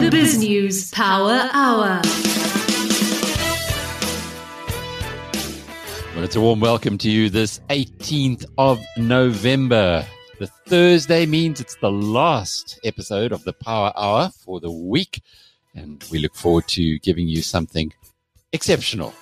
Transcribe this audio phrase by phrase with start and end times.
[0.00, 2.00] The Biz News Power Hour.
[6.14, 10.06] Well, it's a warm welcome to you this 18th of November.
[10.38, 15.22] The Thursday means it's the last episode of the Power Hour for the week,
[15.74, 17.92] and we look forward to giving you something
[18.54, 19.12] exceptional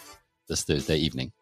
[0.48, 1.32] this Thursday evening.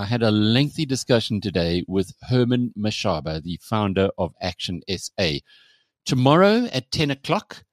[0.00, 5.40] I had a lengthy discussion today with Herman Mashaba, the founder of Action SA.
[6.06, 7.64] Tomorrow at 10 o'clock,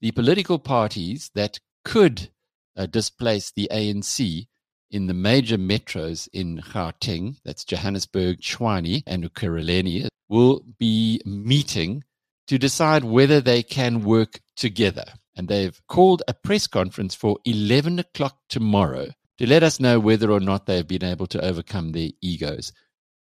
[0.00, 2.30] the political parties that could
[2.76, 4.48] uh, displace the ANC
[4.90, 12.02] in the major metros in Gauteng, that's Johannesburg, Tshwane, and Ekurhuleni, will be meeting
[12.48, 15.04] to decide whether they can work together.
[15.36, 20.30] And they've called a press conference for 11 o'clock tomorrow to let us know whether
[20.30, 22.72] or not they've been able to overcome their egos.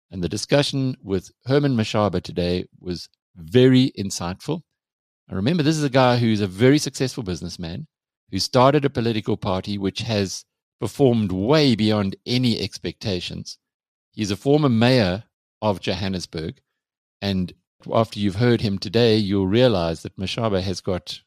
[0.09, 4.61] And the discussion with Herman Mashaba today was very insightful.
[5.29, 7.87] I remember this is a guy who's a very successful businessman
[8.31, 10.45] who started a political party which has
[10.79, 13.57] performed way beyond any expectations.
[14.11, 15.25] He's a former mayor
[15.61, 16.61] of Johannesburg.
[17.21, 17.53] And
[17.93, 21.21] after you've heard him today, you'll realize that Mashaba has got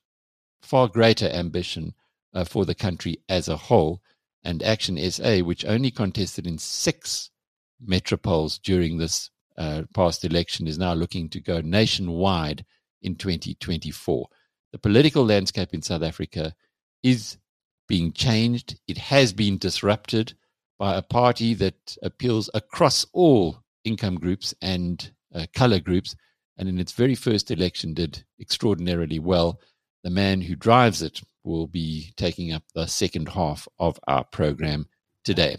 [0.63, 1.95] far greater ambition
[2.33, 4.03] uh, for the country as a whole
[4.45, 7.31] and Action SA, which only contested in six
[7.87, 12.65] metropoles during this uh, past election, is now looking to go nationwide
[13.03, 14.27] in 2024.
[14.73, 16.55] The political landscape in South Africa
[17.03, 17.39] is
[17.89, 18.79] being changed.
[18.87, 20.35] It has been disrupted
[20.79, 26.15] by a party that appeals across all income groups and uh, color groups,
[26.57, 29.61] and in its very first election did extraordinarily well.
[30.05, 34.87] The man who drives it, will be taking up the second half of our program
[35.25, 35.57] today.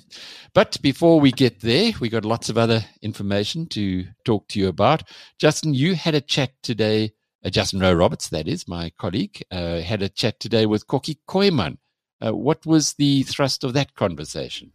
[0.54, 4.68] But before we get there, we got lots of other information to talk to you
[4.68, 5.04] about.
[5.40, 7.14] Justin, you had a chat today.
[7.44, 11.18] Uh, Justin Rowe Roberts, that is my colleague, uh, had a chat today with Kokkie
[11.28, 11.78] Kooyman.
[12.24, 14.72] Uh, what was the thrust of that conversation?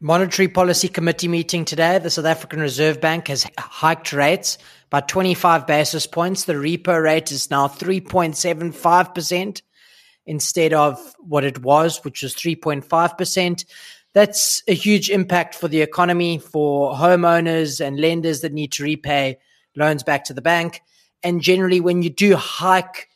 [0.00, 1.98] Monetary Policy Committee meeting today.
[1.98, 4.58] The South African Reserve Bank has hiked rates
[4.90, 6.42] by 25 basis points.
[6.44, 9.62] The repo rate is now 3.75%
[10.26, 13.64] instead of what it was, which was 3.5%.
[14.14, 19.38] That's a huge impact for the economy, for homeowners and lenders that need to repay
[19.74, 20.82] loans back to the bank.
[21.22, 23.08] And generally, when you do hike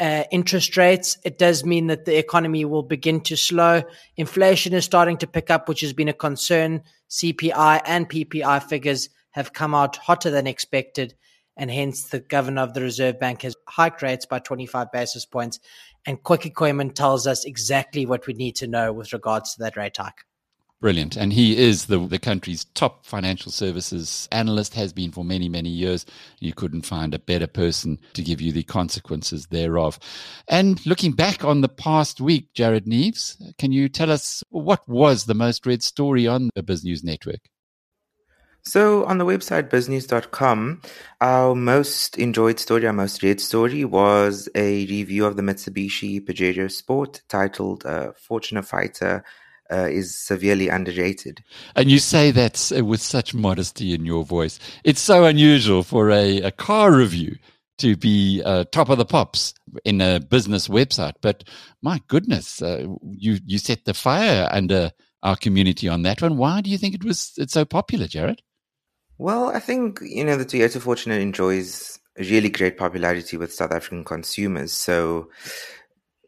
[0.00, 3.82] uh, interest rates, it does mean that the economy will begin to slow.
[4.16, 6.82] Inflation is starting to pick up, which has been a concern.
[7.08, 11.14] CPI and PPI figures have come out hotter than expected.
[11.56, 15.60] And hence, the governor of the Reserve Bank has hiked rates by 25 basis points.
[16.06, 19.76] And Kokkie Kooyman tells us exactly what we need to know with regards to that
[19.76, 20.24] rate hike.
[20.82, 21.16] Brilliant.
[21.16, 25.68] And he is the, the country's top financial services analyst, has been for many, many
[25.68, 26.04] years.
[26.40, 30.00] You couldn't find a better person to give you the consequences thereof.
[30.48, 35.26] And looking back on the past week, Jared Neves, can you tell us what was
[35.26, 37.42] the most read story on the Biz News Network?
[38.64, 40.82] So on the website biznews.com,
[41.20, 46.70] our most enjoyed story, our most read story was a review of the Mitsubishi Pajero
[46.70, 49.24] Sport titled uh, Fortuner Fighter
[49.70, 51.42] uh, is severely underrated.
[51.74, 54.60] And you say that uh, with such modesty in your voice.
[54.84, 57.36] It's so unusual for a, a car review
[57.78, 61.14] to be uh, top of the pops in a business website.
[61.20, 61.42] But
[61.80, 64.92] my goodness, uh, you you set the fire under
[65.22, 66.36] our community on that one.
[66.36, 68.40] Why do you think it was it's so popular, Jared?
[69.18, 74.04] Well, I think, you know, the Toyota Fortuner enjoys really great popularity with South African
[74.04, 74.72] consumers.
[74.72, 75.30] So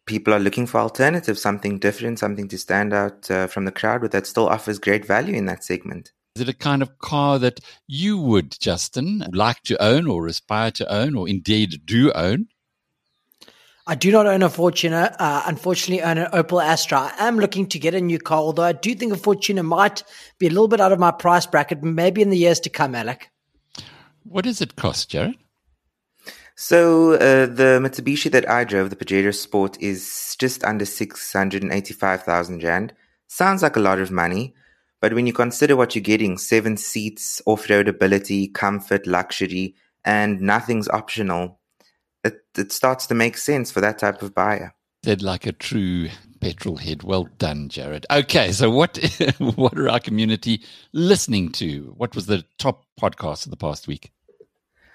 [0.06, 4.02] people are looking for alternatives, something different, something to stand out uh, from the crowd
[4.02, 6.12] with that still offers great value in that segment.
[6.36, 10.72] Is it a kind of car that you would, Justin, like to own or aspire
[10.72, 12.48] to own or indeed do own?
[13.86, 15.14] I do not own a Fortuner.
[15.18, 17.12] Uh, unfortunately, own an Opel Astra.
[17.18, 20.02] I am looking to get a new car, although I do think a Fortuner might
[20.38, 22.94] be a little bit out of my price bracket, maybe in the years to come,
[22.94, 23.30] Alec.
[24.22, 25.36] What does it cost, Jared?
[26.56, 31.62] So uh, the Mitsubishi that I drove, the Pajero Sport, is just under six hundred
[31.62, 32.94] and eighty-five thousand rand.
[33.26, 34.54] Sounds like a lot of money,
[35.00, 40.88] but when you consider what you're getting, seven seats, off-road ability, comfort, luxury, and nothing's
[40.88, 41.58] optional,
[42.24, 44.74] it, it starts to make sense for that type of buyer.
[45.04, 46.08] Said like a true
[46.40, 47.02] petrol head.
[47.02, 48.06] Well done, Jared.
[48.10, 48.98] Okay, so what
[49.38, 50.62] what are our community
[50.92, 51.94] listening to?
[51.96, 54.12] What was the top podcast of the past week?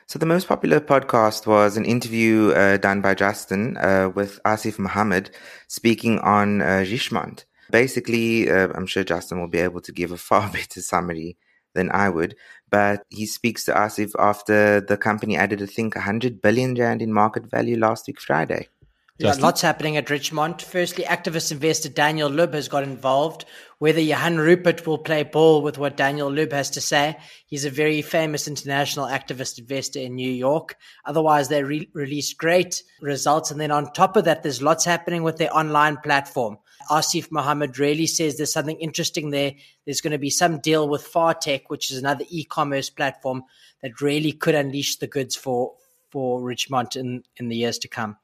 [0.07, 4.79] So the most popular podcast was an interview uh, done by Justin uh, with Asif
[4.79, 5.29] Mohammed
[5.67, 7.45] speaking on uh, Richemont.
[7.69, 11.37] Basically, uh, I'm sure Justin will be able to give a far better summary
[11.75, 12.35] than I would.
[12.69, 17.13] But he speaks to Asif after the company added, I think, 100 billion rand in
[17.13, 18.68] market value last week Friday.
[19.21, 20.62] Yeah, lots happening at Richemont.
[20.62, 23.44] Firstly, activist investor Daniel Loeb has got involved.
[23.80, 27.69] Whether Johan Rupert will play ball with what Daniel Loeb has to say, he's a
[27.69, 30.77] very famous international activist investor in New York.
[31.04, 33.51] Otherwise, they re- release great results.
[33.51, 36.57] And then on top of that, there's lots happening with their online platform.
[36.89, 39.53] Asif Mohammed really says there's something interesting there.
[39.86, 43.44] There's going to be some deal with Farfetch, which is another e-commerce platform
[43.81, 45.74] that really could unleash the goods for
[46.09, 48.18] for Richemont in, in the years to come.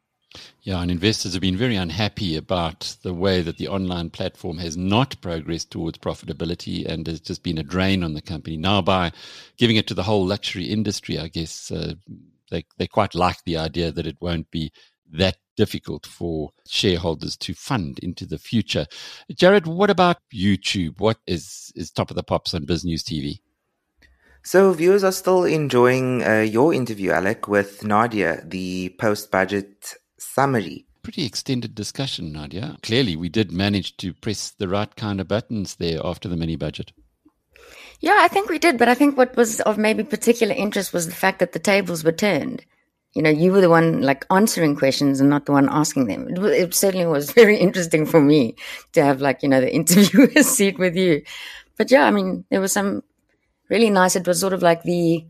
[0.64, 4.76] Yeah, and investors have been very unhappy about the way that the online platform has
[4.76, 8.58] not progressed towards profitability and has just been a drain on the company.
[8.58, 9.12] Now, by
[9.58, 11.94] giving it to the whole luxury industry, I guess uh,
[12.52, 14.72] they, they quite like the idea that it won't be
[15.14, 18.86] that difficult for shareholders to fund into the future.
[19.34, 21.00] Jared, what about YouTube?
[21.00, 23.40] What is, is top of the pops on Biz News TV?
[24.44, 30.86] So, viewers are still enjoying uh, your interview, Alec, with Nadia, the post budget summary.
[31.02, 32.78] Pretty extended discussion, Nadia.
[32.84, 36.56] Clearly, we did manage to press the right kind of buttons there after the mini
[36.56, 36.92] budget.
[38.00, 38.78] Yeah, I think we did.
[38.78, 42.04] But I think what was of maybe particular interest was the fact that the tables
[42.04, 42.66] were turned.
[43.16, 46.28] You know, you were the one like answering questions and not the one asking them.
[46.28, 48.56] It, it certainly was very interesting for me
[48.92, 51.24] to have like, you know, the interviewer's seat with you.
[51.78, 53.04] But yeah, I mean, there was some
[53.70, 54.16] really nice.
[54.16, 55.26] It was sort of like the,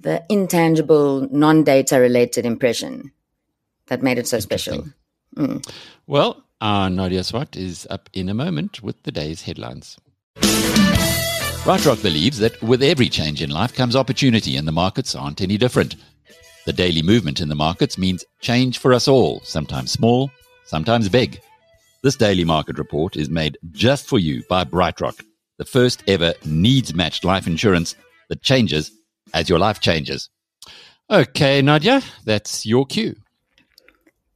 [0.00, 3.10] the intangible, non-data related impression
[3.86, 4.86] that made it so special.
[5.36, 5.66] Mm.
[6.06, 9.98] Well, our Nadia Swart is up in a moment with the day's headlines.
[11.64, 15.56] BrightRock believes that with every change in life comes opportunity, and the markets aren't any
[15.56, 15.96] different.
[16.66, 20.30] The daily movement in the markets means change for us all, sometimes small,
[20.64, 21.40] sometimes big.
[22.02, 25.22] This daily market report is made just for you by BrightRock,
[25.58, 27.94] the first ever needs matched life insurance
[28.28, 28.90] that changes
[29.34, 30.30] as your life changes.
[31.10, 33.14] Okay, Nadia, that's your cue.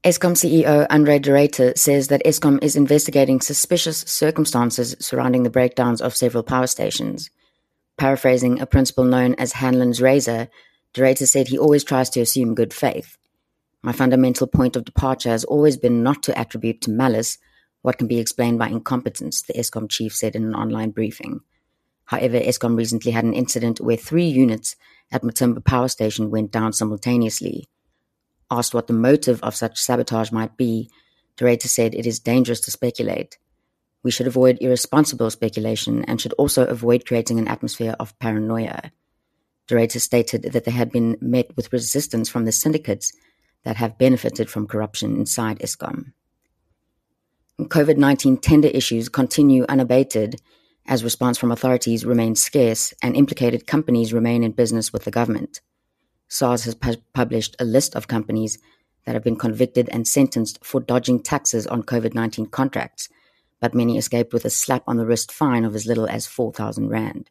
[0.04, 6.00] Eskom CEO Andre de Ruyter says that Eskom is investigating suspicious circumstances surrounding the breakdowns
[6.00, 7.30] of several power stations.
[7.96, 10.48] Paraphrasing a principle known as Hanlon's razor,
[10.92, 13.16] de Ruyter said he always tries to assume good faith.
[13.82, 17.38] My fundamental point of departure has always been not to attribute to malice
[17.82, 21.40] what can be explained by incompetence, the Eskom chief said in an online briefing.
[22.06, 24.76] However, Eskom recently had an incident where three units
[25.12, 27.68] at Matimba Power Station went down simultaneously.
[28.50, 30.90] Asked what the motive of such sabotage might be,
[31.36, 33.38] de Ruyter said it is dangerous to speculate.
[34.02, 38.90] We should avoid irresponsible speculation and should also avoid creating an atmosphere of paranoia.
[39.74, 43.12] Ruyter stated that they had been met with resistance from the syndicates
[43.64, 46.12] that have benefited from corruption inside Eskom.
[47.60, 50.40] COVID 19 tender issues continue unabated
[50.86, 55.60] as response from authorities remains scarce and implicated companies remain in business with the government.
[56.28, 58.58] SARS has pu- published a list of companies
[59.04, 63.08] that have been convicted and sentenced for dodging taxes on COVID 19 contracts,
[63.60, 66.88] but many escaped with a slap on the wrist fine of as little as 4,000
[66.88, 67.30] Rand.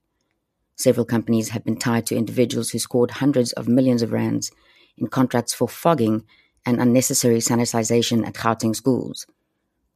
[0.77, 4.51] Several companies have been tied to individuals who scored hundreds of millions of rands
[4.97, 6.23] in contracts for fogging
[6.65, 9.25] and unnecessary sanitization at Gauteng schools.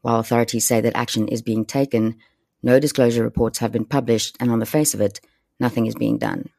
[0.01, 2.17] While authorities say that action is being taken,
[2.63, 5.21] no disclosure reports have been published, and on the face of it,
[5.59, 6.49] nothing is being done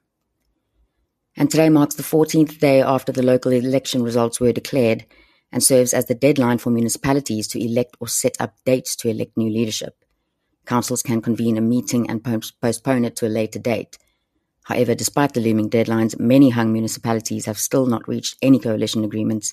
[1.37, 5.07] and today marks the 14th day after the local election results were declared
[5.51, 9.37] and serves as the deadline for municipalities to elect or set up dates to elect
[9.37, 10.05] new leadership.
[10.67, 13.99] Councils can convene a meeting and postpone it to a later date.
[14.65, 19.53] However, despite the looming deadlines, many hung municipalities have still not reached any coalition agreements,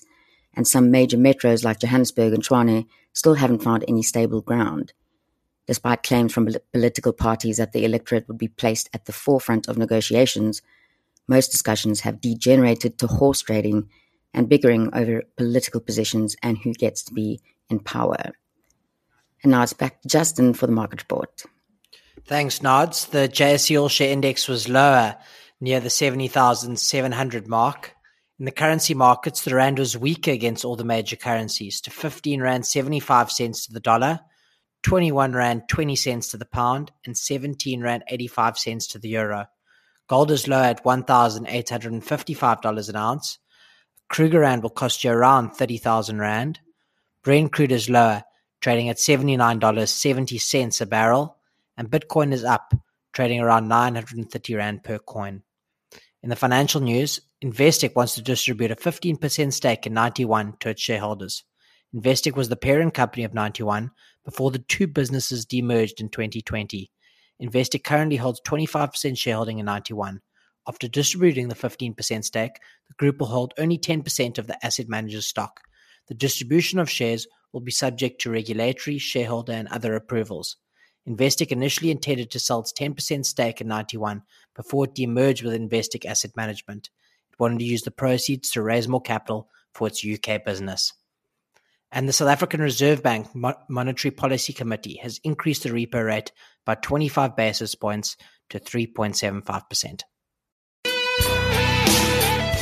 [0.54, 4.92] and some major metros like Johannesburg and Tshwane still haven't found any stable ground.
[5.66, 9.78] Despite claims from political parties that the electorate would be placed at the forefront of
[9.78, 10.62] negotiations,
[11.28, 13.88] most discussions have degenerated to horse trading
[14.34, 18.32] and bickering over political positions and who gets to be in power.
[19.42, 21.44] And now it's back to Justin for the market report.
[22.30, 23.06] Thanks, Nods.
[23.06, 25.16] The JSE All Share Index was lower,
[25.60, 27.96] near the 70,700 mark.
[28.38, 32.40] In the currency markets, the rand was weaker against all the major currencies to 15
[32.40, 34.20] rand 75 cents to the dollar,
[34.84, 39.46] 21 rand 20 cents to the pound, and 17 rand 85 cents to the euro.
[40.06, 43.38] Gold is low at $1,855 an ounce.
[44.08, 46.60] Kruger Rand will cost you around 30,000 Rand.
[47.24, 48.22] Brent crude is lower,
[48.60, 51.36] trading at $79.70 a barrel.
[51.80, 52.74] And Bitcoin is up,
[53.14, 55.42] trading around 930 Rand per coin.
[56.22, 60.68] In the financial news, Investec wants to distribute a 15% stake in Ninety One to
[60.68, 61.42] its shareholders.
[61.94, 63.92] Investec was the parent company of Ninety One
[64.26, 66.90] before the two businesses demerged in 2020.
[67.42, 70.20] Investec currently holds 25% shareholding in Ninety One.
[70.68, 75.26] After distributing the 15% stake, the group will hold only 10% of the asset manager's
[75.26, 75.62] stock.
[76.08, 80.58] The distribution of shares will be subject to regulatory, shareholder, and other approvals.
[81.08, 84.22] Investec initially intended to sell its 10% stake in Ninety One
[84.54, 86.90] before it demerged with Investec Asset Management.
[87.32, 90.92] It wanted to use the proceeds to raise more capital for its UK business.
[91.92, 96.32] And the South African Reserve Bank Mo- Monetary Policy Committee has increased the repo rate
[96.64, 98.16] by 25 basis points
[98.50, 100.02] to 3.75%.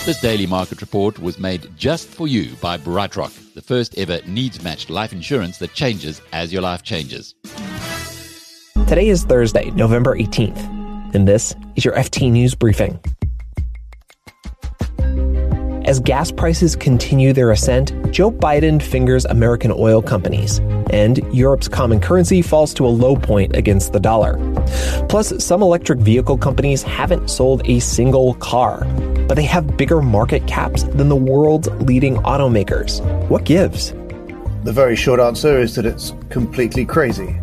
[0.07, 4.65] This daily market report was made just for you by BrightRock, the first ever needs
[4.65, 7.35] matched life insurance that changes as your life changes.
[8.89, 12.99] Today is Thursday, November 18th, and this is your FT News Briefing.
[15.85, 22.01] As gas prices continue their ascent, Joe Biden fingers American oil companies, and Europe's common
[22.01, 24.39] currency falls to a low point against the dollar.
[25.11, 28.87] Plus, some electric vehicle companies haven't sold a single car,
[29.29, 33.05] but they have bigger market caps than the world's leading automakers.
[33.29, 33.93] What gives?
[34.65, 37.39] The very short answer is that it's completely crazy.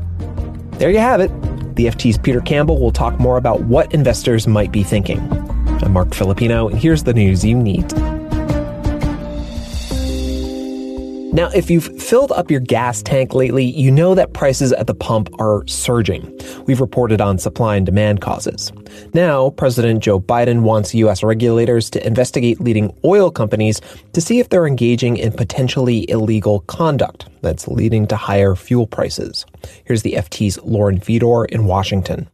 [0.77, 1.29] There you have it.
[1.75, 5.19] The FT's Peter Campbell will talk more about what investors might be thinking.
[5.81, 7.89] I'm Marc Filippino, and here's the news you need.
[11.35, 14.95] Now, if you've filled up your gas tank lately, you know that prices at the
[14.95, 16.31] pump are surging.
[16.65, 18.71] We've reported on supply and demand causes.
[19.13, 21.23] Now, President Joe Biden wants U.S.
[21.23, 23.81] regulators to investigate leading oil companies
[24.13, 29.45] to see if they're engaging in potentially illegal conduct that's leading to higher fuel prices.
[29.83, 32.29] Here's the FT's Lauren Fedor in Washington.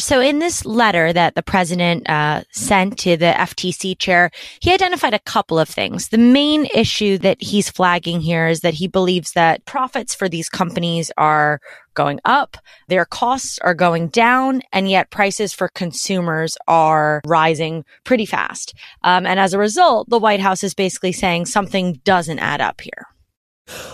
[0.00, 5.12] So, in this letter that the president uh, sent to the FTC chair, he identified
[5.12, 6.10] a couple of things.
[6.10, 10.48] The main issue that he's flagging here is that he believes that profits for these
[10.48, 11.60] companies are
[11.94, 18.24] going up, their costs are going down, and yet prices for consumers are rising pretty
[18.24, 18.74] fast.
[19.02, 22.80] Um, and as a result, the White House is basically saying something doesn't add up
[22.80, 23.06] here.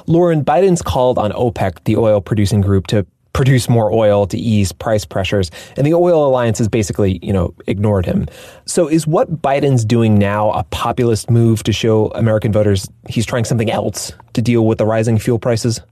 [0.07, 4.73] Lauren, Biden's called on OPEC, the oil producing group, to produce more oil to ease
[4.73, 5.51] price pressures.
[5.77, 8.27] And the oil alliance has basically, you know, ignored him.
[8.65, 13.45] So is what Biden's doing now a populist move to show American voters he's trying
[13.45, 15.83] something else to deal with the rising fuel prices?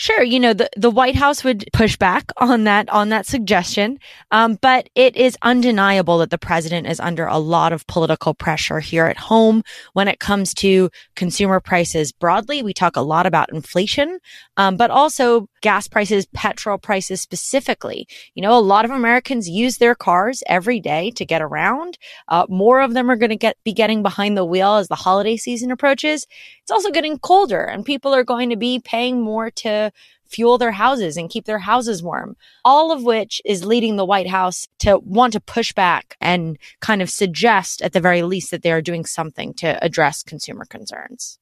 [0.00, 3.98] Sure, you know the the White House would push back on that on that suggestion,
[4.30, 8.80] um, but it is undeniable that the president is under a lot of political pressure
[8.80, 12.62] here at home when it comes to consumer prices broadly.
[12.62, 14.20] We talk a lot about inflation,
[14.56, 18.08] um, but also gas prices, petrol prices specifically.
[18.34, 21.98] You know, a lot of Americans use their cars every day to get around.
[22.28, 24.94] Uh, more of them are going to get be getting behind the wheel as the
[24.94, 26.26] holiday season approaches.
[26.62, 29.89] It's also getting colder, and people are going to be paying more to
[30.28, 32.36] fuel their houses and keep their houses warm.
[32.64, 37.02] All of which is leading the White House to want to push back and kind
[37.02, 41.38] of suggest, at the very least, that they are doing something to address consumer concerns.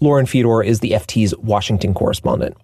[0.00, 2.56] Lauren Fedor is the FT's Washington correspondent.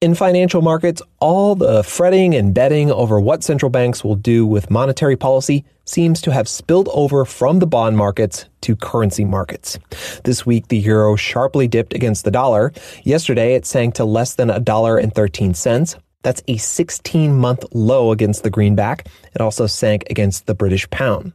[0.00, 4.70] In financial markets, all the fretting and betting over what central banks will do with
[4.70, 9.76] monetary policy seems to have spilled over from the bond markets to currency markets.
[10.22, 12.72] This week, the euro sharply dipped against the dollar.
[13.02, 15.96] Yesterday, it sank to less than a dollar and 13 cents.
[16.22, 19.08] That's a 16 month low against the greenback.
[19.34, 21.32] It also sank against the British pound.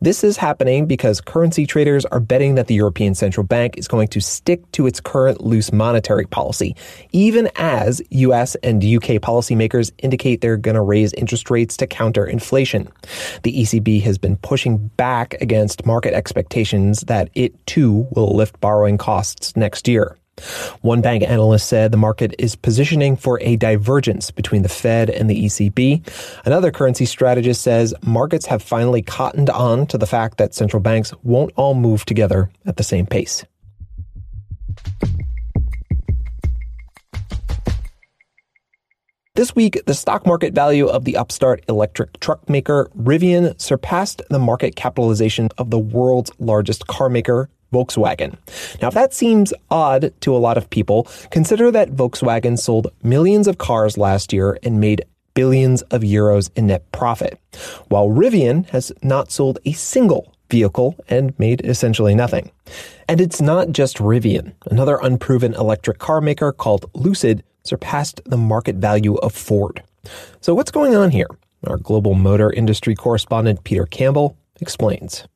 [0.00, 4.08] This is happening because currency traders are betting that the European Central Bank is going
[4.08, 6.76] to stick to its current loose monetary policy,
[7.12, 12.26] even as US and UK policymakers indicate they're going to raise interest rates to counter
[12.26, 12.88] inflation.
[13.42, 18.98] The ECB has been pushing back against market expectations that it too will lift borrowing
[18.98, 20.16] costs next year.
[20.80, 25.30] One bank analyst said the market is positioning for a divergence between the Fed and
[25.30, 26.06] the ECB.
[26.44, 31.12] Another currency strategist says markets have finally cottoned on to the fact that central banks
[31.22, 33.44] won't all move together at the same pace.
[39.36, 44.38] This week, the stock market value of the upstart electric truck maker Rivian surpassed the
[44.38, 48.38] market capitalization of the world's largest car maker, Volkswagen.
[48.80, 53.48] Now, if that seems odd to a lot of people, consider that Volkswagen sold millions
[53.48, 55.04] of cars last year and made
[55.34, 57.38] billions of euros in net profit,
[57.88, 62.50] while Rivian has not sold a single vehicle and made essentially nothing.
[63.08, 64.52] And it's not just Rivian.
[64.70, 69.82] Another unproven electric car maker called Lucid surpassed the market value of Ford.
[70.40, 71.28] So what's going on here?
[71.66, 75.26] Our global motor industry correspondent Peter Campbell explains.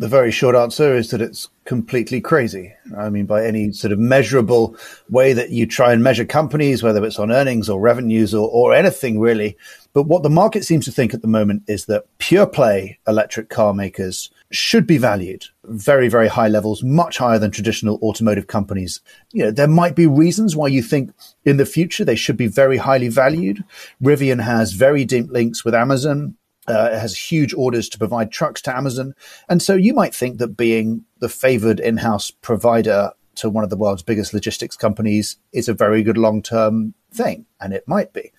[0.00, 2.72] The very short answer is that it's completely crazy.
[2.96, 4.76] I mean, by any sort of measurable
[5.10, 8.72] way that you try and measure companies, whether it's on earnings or revenues or, or
[8.72, 9.56] anything really.
[9.94, 13.48] But what the market seems to think at the moment is that pure play electric
[13.48, 19.00] car makers should be valued very, very high levels, much higher than traditional automotive companies.
[19.32, 21.12] You know, there might be reasons why you think
[21.44, 23.64] in the future they should be very highly valued.
[24.02, 26.36] Rivian has very deep links with Amazon.
[26.68, 29.14] Uh, it has huge orders to provide trucks to Amazon.
[29.48, 33.70] And so you might think that being the favored in house provider to one of
[33.70, 37.46] the world's biggest logistics companies is a very good long term thing.
[37.60, 38.32] And it might be.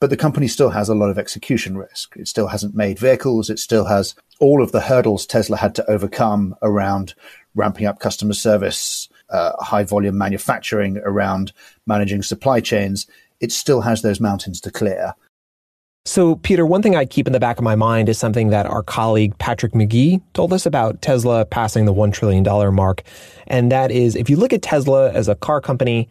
[0.00, 2.16] But the company still has a lot of execution risk.
[2.16, 3.50] It still hasn't made vehicles.
[3.50, 7.14] It still has all of the hurdles Tesla had to overcome around
[7.56, 11.52] ramping up customer service, uh, high volume manufacturing, around
[11.86, 13.08] managing supply chains.
[13.40, 15.14] It still has those mountains to clear.
[16.08, 18.64] So, Peter, one thing I keep in the back of my mind is something that
[18.64, 22.42] our colleague Patrick McGee told us about Tesla passing the $1 trillion
[22.74, 23.02] mark.
[23.46, 26.08] And that is if you look at Tesla as a car company,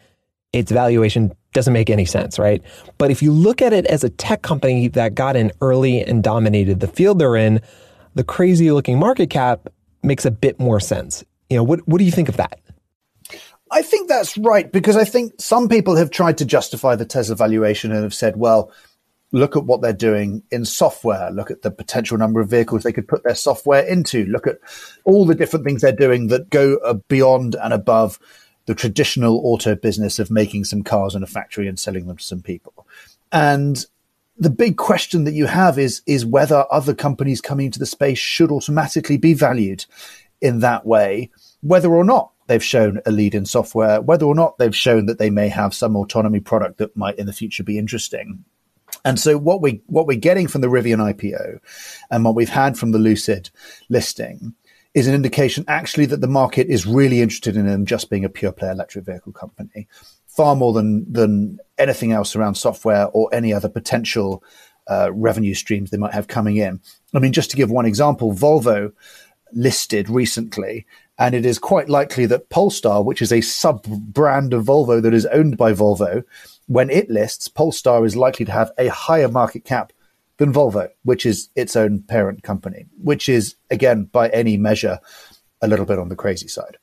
[0.54, 2.62] its valuation doesn't make any sense, right?
[3.00, 6.24] But if you look at it as a tech company that got in early and
[6.24, 7.60] dominated the field they're in,
[8.14, 9.68] the crazy looking market cap
[10.04, 11.24] makes a bit more sense.
[11.50, 12.60] You know, what, what do you think of that?
[13.72, 17.36] I think that's right because I think some people have tried to justify the Tesla
[17.36, 18.72] valuation and have said, well,
[19.32, 22.94] look at what they're doing in software, look at the potential number of vehicles they
[22.94, 24.60] could put their software into, look at
[25.04, 28.20] all the different things they're doing that go beyond and above
[28.66, 32.24] the traditional auto business of making some cars in a factory and selling them to
[32.24, 32.88] some people.
[33.32, 33.86] And
[34.38, 38.20] the big question that you have is is whether other companies coming into the space
[38.20, 39.86] should automatically be valued
[40.42, 41.32] in that way,
[41.62, 45.18] whether or not they've shown a lead in software, whether or not they've shown that
[45.18, 48.44] they may have some autonomy product that might in the future be interesting.
[49.06, 51.60] And so what we what we're getting from the Rivian IPO
[52.12, 53.50] and what we've had from the Lucid
[53.90, 54.54] listing
[54.94, 58.30] is an indication actually that the market is really interested in them just being a
[58.30, 59.88] pure play electric vehicle company,
[60.28, 64.44] far more than than anything else around software or any other potential
[64.90, 66.80] uh, revenue streams they might have coming in.
[67.14, 68.92] I mean, just to give one example, Volvo
[69.54, 70.86] listed recently,
[71.20, 75.14] and it is quite likely that Polestar, which is a sub brand of Volvo that
[75.14, 76.24] is owned by Volvo,
[76.68, 79.92] when it lists, Polestar is likely to have a higher market cap
[80.38, 85.00] than Volvo, which is its own parent company, which is, again, by any measure,
[85.62, 86.78] a little bit on the crazy side.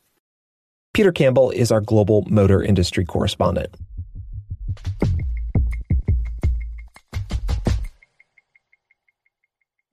[0.92, 3.76] Peter Campbell is our global motor industry correspondent.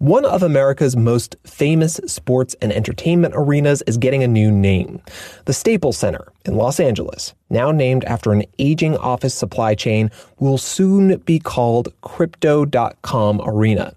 [0.02, 5.00] One of America's most famous sports and entertainment arenas is getting a new name.
[5.46, 10.10] The Staples Center in Los Angeles, now named after an aging office supply chain,
[10.40, 13.94] will soon be called Crypto.com Arena.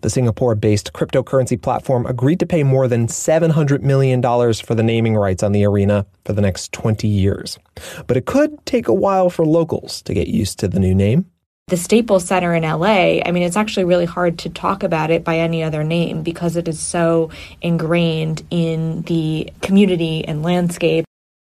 [0.00, 4.20] The Singapore based cryptocurrency platform agreed to pay more than $700 million
[4.54, 7.60] for the naming rights on the arena for the next 20 years.
[8.08, 11.30] But it could take a while for locals to get used to the new name
[11.68, 15.24] the Staples Center in LA, I mean, it's actually really hard to talk about it
[15.24, 17.30] by any other name because it is so
[17.62, 21.06] ingrained in the community and landscape.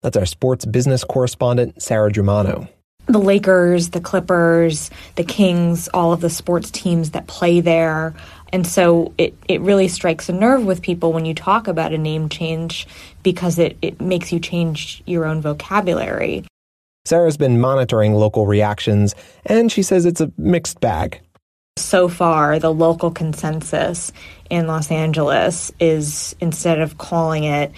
[0.02, 2.68] That's our sports business correspondent, Sarah Germano.
[3.06, 8.14] The Lakers, the Clippers, the Kings, all of the sports teams that play there.
[8.52, 11.98] And so it, it really strikes a nerve with people when you talk about a
[11.98, 12.86] name change
[13.22, 16.44] because it, it makes you change your own vocabulary.
[17.06, 19.14] Sarah's been monitoring local reactions,
[19.44, 21.20] and she says it's a mixed bag.
[21.76, 24.10] So far, the local consensus
[24.48, 27.72] in Los Angeles is instead of calling it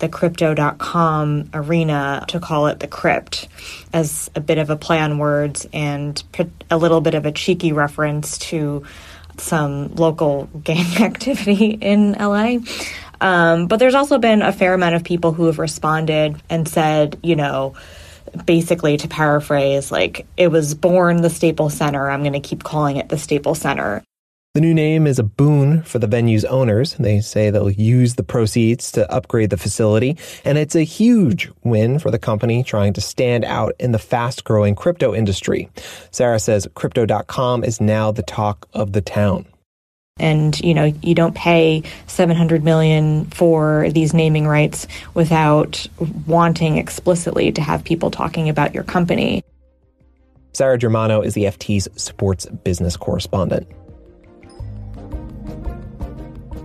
[0.00, 3.46] the crypto.com arena to call it the crypt
[3.92, 6.20] as a bit of a play on words and
[6.68, 8.82] a little bit of a cheeky reference to
[9.38, 12.56] some local gang activity in LA.
[13.20, 17.20] Um, but there's also been a fair amount of people who have responded and said,
[17.22, 17.74] you know,
[18.44, 22.96] basically to paraphrase like it was born the Staples Center, I'm going to keep calling
[22.96, 24.02] it the Staples Center.
[24.54, 26.94] The new name is a boon for the venue's owners.
[26.96, 31.98] They say they'll use the proceeds to upgrade the facility, and it's a huge win
[31.98, 35.70] for the company trying to stand out in the fast growing crypto industry.
[36.10, 39.46] Sarah says crypto.com is now the talk of the town
[40.18, 45.86] and you know you don't pay 700 million for these naming rights without
[46.26, 49.42] wanting explicitly to have people talking about your company.
[50.52, 53.66] Sarah germano is the ft's sports business correspondent.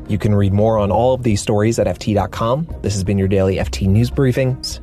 [0.10, 3.28] You can read more on all of these stories at ft.com this has been your
[3.28, 4.82] daily ft news briefings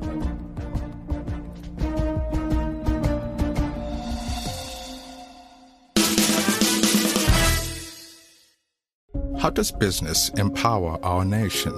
[9.44, 11.74] How does business empower our nation?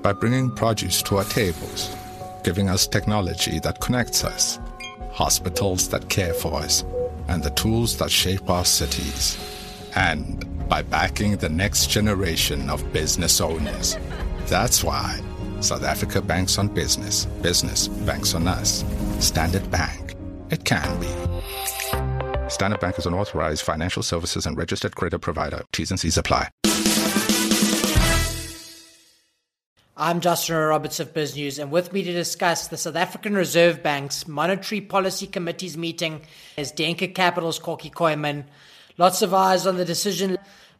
[0.00, 1.90] by bringing produce to our tables,
[2.44, 4.60] giving us technology that connects us,
[5.10, 6.84] hospitals that care for us,
[7.26, 9.36] and the tools that shape our cities.
[9.96, 13.96] And by backing the next generation of business owners.
[14.46, 15.20] That's why
[15.60, 18.84] South Africa banks on business, business banks on us.
[19.18, 20.14] Standard Bank.
[20.50, 21.08] It can be.
[22.48, 25.64] Standard Bank is an authorized financial services and registered credit provider.
[25.72, 26.50] T's and C's apply.
[30.02, 33.82] I'm Justin Roberts of Biz News, and with me to discuss the South African Reserve
[33.82, 36.22] Bank's Monetary Policy Committee's meeting
[36.56, 38.44] is Denker Capital's Kokkie Kooyman.
[38.96, 40.38] Lots of eyes on the decision.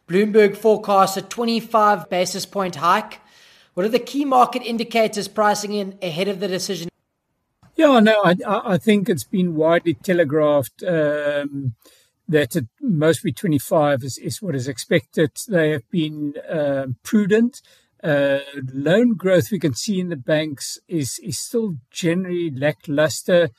[0.09, 3.21] Bloomberg forecasts a 25 basis point hike.
[3.75, 6.89] What are the key market indicators pricing in ahead of the decision?
[7.77, 11.75] Yeah, no, I, I think it's been widely telegraphed um,
[12.27, 12.69] that it
[13.23, 15.33] be 25 is, is what is expected.
[15.47, 17.61] They have been uh, prudent.
[18.03, 18.39] Uh,
[18.73, 23.51] loan growth we can see in the banks is is still generally lackluster.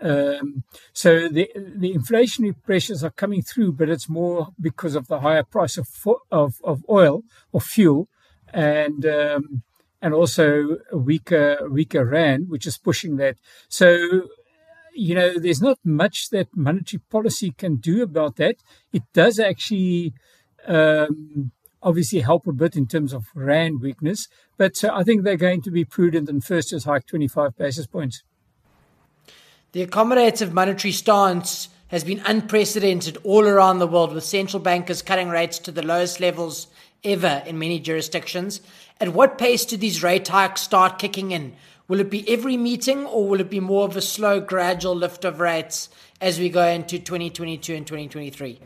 [0.00, 5.20] Um, so the the inflationary pressures are coming through, but it's more because of the
[5.20, 5.88] higher price of
[6.30, 8.08] of, of oil or fuel,
[8.52, 9.62] and um,
[10.00, 13.36] and also a weaker weaker rand, which is pushing that.
[13.68, 14.28] So
[14.94, 18.56] you know, there's not much that monetary policy can do about that.
[18.92, 20.14] It does actually.
[20.66, 24.28] Um, obviously help a bit in terms of rand weakness.
[24.56, 27.86] But uh, I think they're going to be prudent and first just hike 25 basis
[27.86, 28.22] points.
[29.72, 35.28] The accommodative monetary stance has been unprecedented all around the world, with central bankers cutting
[35.28, 36.68] rates to the lowest levels
[37.02, 38.60] ever in many jurisdictions.
[39.00, 41.54] At what pace do these rate hikes start kicking in?
[41.88, 45.24] Will it be every meeting, or will it be more of a slow, gradual lift
[45.24, 45.88] of rates
[46.20, 48.60] as we go into 2022 and 2023?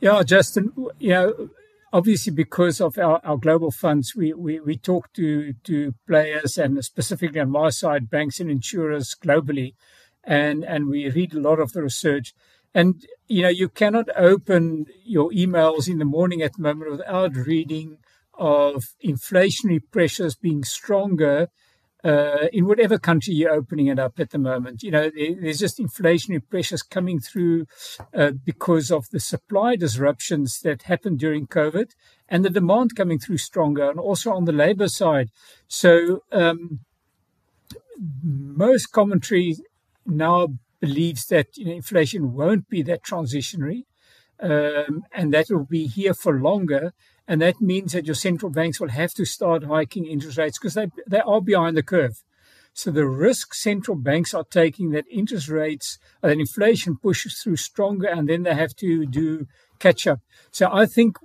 [0.00, 1.48] Yeah, Justin, you know,
[1.94, 6.84] obviously because of our, our global funds, we, we, we talk to, to players and
[6.84, 9.74] specifically on my side, banks and insurers globally,
[10.24, 12.34] and, and we read a lot of the research.
[12.74, 17.36] And, you know, you cannot open your emails in the morning at the moment without
[17.36, 17.98] reading
[18.36, 21.48] of inflationary pressures being stronger
[22.04, 24.82] uh, in whatever country you're opening it up at the moment.
[24.82, 27.66] You know, there's just inflationary pressures coming through
[28.12, 31.92] uh, because of the supply disruptions that happened during COVID
[32.28, 35.30] and the demand coming through stronger, and also on the labor side.
[35.66, 36.80] So, um,
[38.22, 39.56] most commentary
[40.04, 40.48] now
[40.80, 43.84] believes that you know, inflation won't be that transitionary
[44.40, 46.92] um, and that will be here for longer.
[47.26, 50.74] And that means that your central banks will have to start hiking interest rates because
[50.74, 52.22] they, they are behind the curve.
[52.74, 58.08] So the risk central banks are taking that interest rates, that inflation pushes through stronger,
[58.08, 59.46] and then they have to do
[59.78, 60.20] catch up.
[60.50, 61.16] So I think,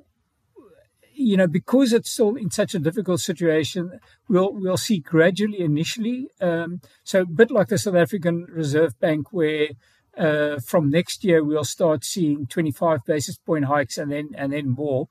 [1.14, 6.28] you know, because it's still in such a difficult situation, we'll we'll see gradually initially.
[6.40, 9.70] Um, so a bit like the South African Reserve Bank, where
[10.16, 14.70] uh, from next year we'll start seeing 25 basis point hikes and then and then
[14.70, 15.08] more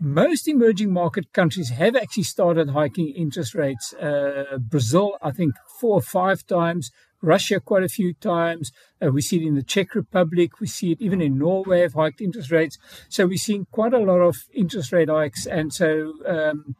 [0.00, 3.92] most emerging market countries have actually started hiking interest rates.
[3.94, 6.90] Uh, Brazil, I think, four or five times.
[7.22, 8.70] Russia, quite a few times.
[9.02, 10.60] Uh, we see it in the Czech Republic.
[10.60, 12.78] We see it even in Norway, have hiked interest rates.
[13.08, 15.46] So we're seeing quite a lot of interest rate hikes.
[15.46, 16.76] And so um,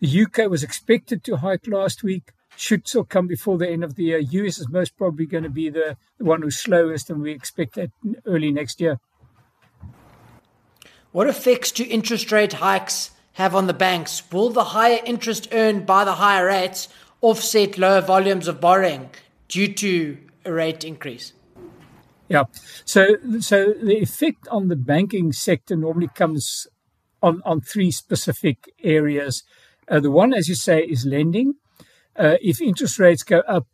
[0.00, 2.32] the UK was expected to hike last week.
[2.56, 4.18] Should still come before the end of the year.
[4.18, 7.76] US is most probably going to be the, the one who's slowest, and we expect
[7.76, 7.90] that
[8.26, 8.98] early next year.
[11.12, 14.22] What effects do interest rate hikes have on the banks?
[14.30, 16.88] Will the higher interest earned by the higher rates
[17.20, 19.10] offset lower volumes of borrowing
[19.48, 21.32] due to a rate increase?
[22.28, 22.44] Yeah.
[22.84, 26.66] So, so the effect on the banking sector normally comes
[27.22, 29.44] on, on three specific areas.
[29.88, 31.54] Uh, the one, as you say, is lending.
[32.16, 33.66] Uh, if interest rates go up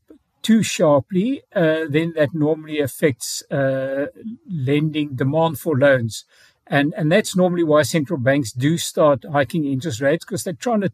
[0.43, 4.07] too sharply, uh, then that normally affects uh,
[4.49, 6.25] lending demand for loans.
[6.67, 10.81] And, and that's normally why central banks do start hiking interest rates because they're trying
[10.81, 10.93] to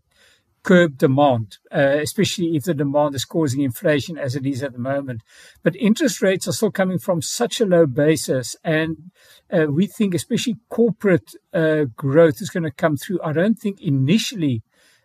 [0.63, 4.79] curb demand, uh, especially if the demand is causing inflation as it is at the
[4.79, 5.23] moment.
[5.63, 8.57] But interest rates are still coming from such a low basis.
[8.63, 9.11] And
[9.51, 13.21] uh, we think, especially corporate uh, growth is going to come through.
[13.23, 14.63] I don't think initially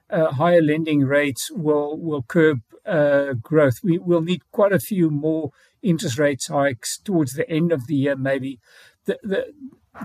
[0.10, 3.80] uh, higher lending rates will, will curb uh, growth.
[3.84, 5.52] We will need quite a few more
[5.82, 8.60] interest rates hikes towards the end of the year, maybe.
[9.06, 9.54] The, the,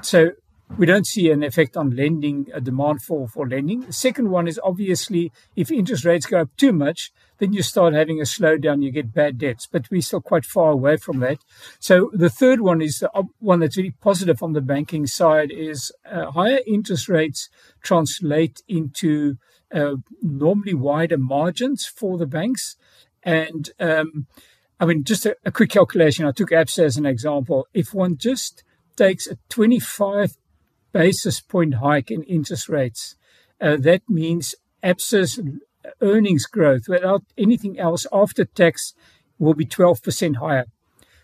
[0.03, 0.33] so
[0.79, 3.81] we don't see an effect on lending, a demand for, for lending.
[3.81, 7.95] The second one is obviously if interest rates go up too much, then you start
[7.95, 11.39] having a slowdown, you get bad debts, but we're still quite far away from that.
[11.79, 15.93] So the third one is the one that's really positive on the banking side is
[16.11, 17.49] uh, higher interest rates
[17.83, 19.37] translate into
[19.73, 22.77] uh, normally wider margins for the banks.
[23.23, 24.27] And um,
[24.79, 26.25] I mean, just a, a, quick calculation.
[26.25, 27.67] I took ABSA as an example.
[27.75, 28.65] If one just
[28.97, 30.37] takes a 25
[30.93, 33.17] basis point hike in interest rates,
[33.61, 35.41] uh, that means ABSA's
[36.01, 38.95] earnings growth without anything else after tax
[39.39, 40.67] will be 12% higher.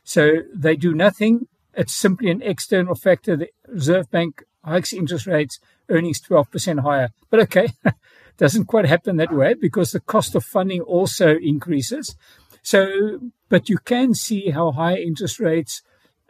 [0.05, 1.49] So they do nothing.
[1.75, 3.37] It's simply an external factor.
[3.37, 7.11] The Reserve Bank hikes interest rates, earnings 12% higher.
[7.31, 7.69] But okay,
[8.37, 12.17] doesn't quite happen that way because the cost of funding also increases.
[12.63, 15.83] So, but you can see how high interest rates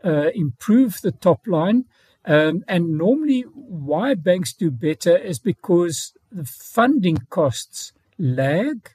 [0.05, 1.85] uh, improve the top line.
[2.27, 8.91] Um, and normally, why banks do better is because the funding costs lag.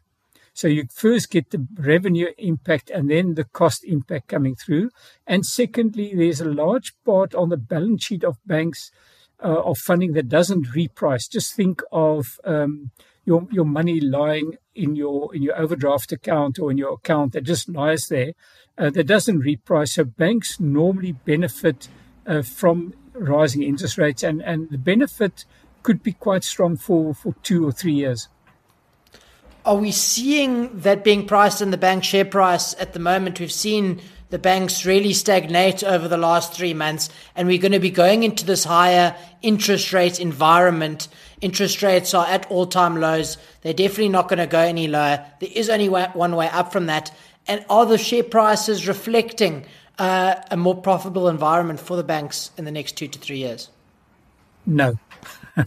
[0.54, 4.90] So you first get the revenue impact and then the cost impact coming through.
[5.26, 8.92] And secondly, there's a large part on the balance sheet of banks
[9.42, 11.30] uh, of funding that doesn't reprice.
[11.32, 12.92] Just think of um,
[13.26, 17.44] your your money lying in your in your overdraft account or in your account that
[17.44, 18.34] just lies there
[18.78, 19.90] uh, that doesn't reprice.
[19.90, 21.88] So banks normally benefit
[22.28, 25.46] uh, from rising interest rates, and and the benefit
[25.84, 28.28] could be quite strong for for two or three years.
[29.64, 33.40] Are we seeing that being priced in the bank share price at the moment?
[33.40, 37.80] We've seen the banks really stagnate over the last three months, and we're going to
[37.80, 41.10] be going into this higher interest rate environment.
[41.42, 43.38] Interest rates are at all time lows.
[43.62, 45.24] They're definitely not going to go any lower.
[45.42, 47.14] There is only one way up from that.
[47.48, 49.66] And are the share prices reflecting
[50.02, 53.70] uh, a more profitable environment for the banks in the next two to three years?
[54.66, 54.96] No.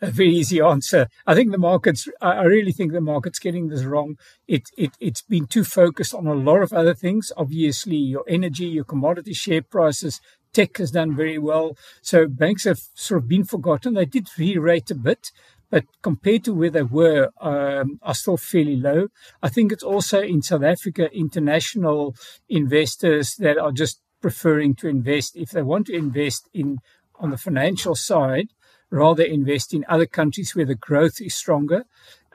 [0.00, 1.08] a very easy answer.
[1.24, 2.08] I think the markets.
[2.20, 4.18] I really think the market's getting this wrong.
[4.48, 7.30] It it it's been too focused on a lot of other things.
[7.36, 10.20] Obviously, your energy, your commodity share prices,
[10.52, 11.76] tech has done very well.
[12.02, 13.94] So banks have sort of been forgotten.
[13.94, 15.30] They did re-rate a bit,
[15.70, 19.08] but compared to where they were, um, are still fairly low.
[19.42, 22.14] I think it's also in South Africa, international
[22.48, 26.78] investors that are just preferring to invest if they want to invest in
[27.18, 28.48] on the financial side
[28.90, 31.84] rather invest in other countries where the growth is stronger.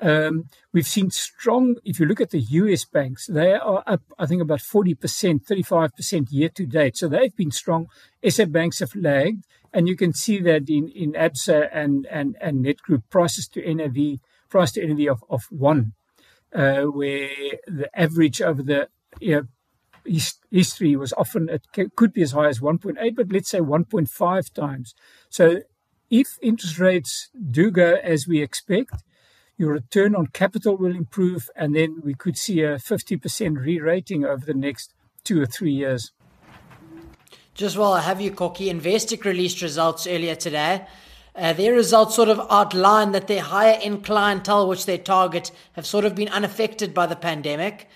[0.02, 4.26] Um, we've seen strong, if you look at the US banks, they are up, I
[4.26, 4.96] think, about 40%,
[5.46, 6.98] 35% year to date.
[6.98, 7.88] So they've been strong.
[8.28, 9.46] SA banks have lagged.
[9.74, 14.20] And you can see that in, in ABSA and, and, and Nedgroup prices to NAV,
[14.50, 15.94] price to NAV of, of one,
[16.54, 17.30] uh, where
[17.68, 19.48] the average over the you know,
[20.50, 24.96] history was often, it could be as high as 1.8, but let's say 1.5 times.
[25.30, 25.62] So
[26.10, 29.04] if interest rates do go as we expect,
[29.58, 34.26] your return on capital will improve, and then we could see a 50% re rating
[34.26, 36.12] over the next two or three years.
[37.62, 40.84] Just while I have you, Kokkie, Investec released results earlier today.
[41.36, 45.86] Uh, their results sort of outline that their higher end clientele, which they target, have
[45.86, 47.88] sort of been unaffected by the pandemic.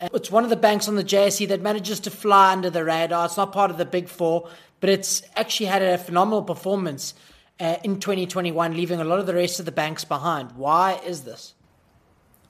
[0.00, 2.82] Uh, it's one of the banks on the JSE that manages to fly under the
[2.82, 3.26] radar.
[3.26, 4.48] It's not part of the big four,
[4.80, 7.14] but it's actually had a phenomenal performance
[7.60, 10.50] uh, in 2021, leaving a lot of the rest of the banks behind.
[10.56, 11.54] Why is this?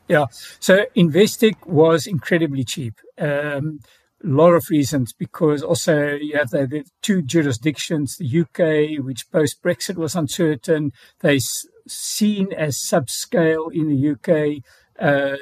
[0.09, 0.25] Yeah,
[0.59, 2.95] so Investec was incredibly cheap.
[3.19, 3.81] Um,
[4.25, 9.31] a lot of reasons because also you have the, the two jurisdictions, the UK, which
[9.31, 10.93] post Brexit was uncertain.
[11.21, 11.41] They
[11.87, 14.63] seen as subscale in the UK.
[14.99, 15.37] Uh,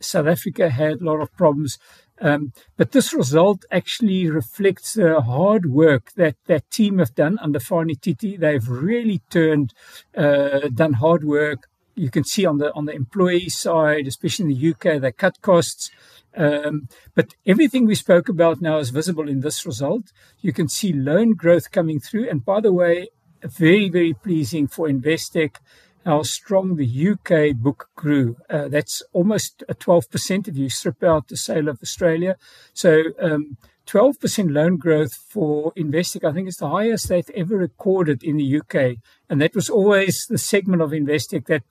[0.00, 1.78] South Africa had a lot of problems.
[2.20, 7.60] Um, but this result actually reflects the hard work that that team have done under
[7.60, 8.36] Fani Titi.
[8.36, 9.74] They've really turned,
[10.16, 11.68] uh, done hard work.
[11.94, 15.40] You can see on the on the employee side, especially in the UK, they cut
[15.42, 15.90] costs.
[16.36, 20.12] Um, but everything we spoke about now is visible in this result.
[20.40, 22.28] You can see loan growth coming through.
[22.28, 23.08] And by the way,
[23.42, 25.56] very, very pleasing for Investec
[26.04, 28.36] how strong the UK book grew.
[28.48, 32.36] Uh, that's almost a 12% if you strip out the sale of Australia.
[32.72, 38.22] So, um, 12% loan growth for Investec, I think is the highest they've ever recorded
[38.22, 38.98] in the UK.
[39.28, 41.62] And that was always the segment of Investec that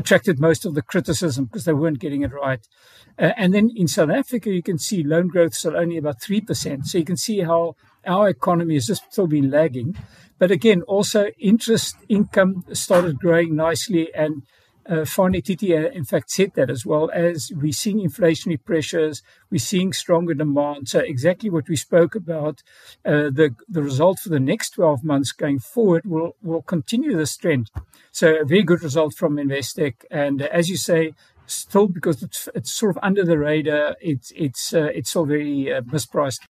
[0.00, 2.66] attracted most of the criticism because they weren't getting it right.
[3.18, 6.86] Uh, and then in South Africa, you can see loan growth is only about 3%.
[6.86, 9.96] So you can see how our economy has just still been lagging.
[10.38, 14.12] But again, also interest income started growing nicely.
[14.14, 14.42] And
[14.90, 19.22] uh, Fani Titi, uh, in fact, said that as well as we're seeing inflationary pressures,
[19.50, 20.88] we're seeing stronger demand.
[20.88, 22.62] So exactly what we spoke about,
[23.04, 27.36] uh, the the result for the next 12 months going forward will will continue this
[27.36, 27.70] trend.
[28.10, 31.14] So a very good result from Investec, and uh, as you say,
[31.46, 35.72] still because it's, it's sort of under the radar, it's it's uh, it's still very
[35.72, 36.40] uh, mispriced.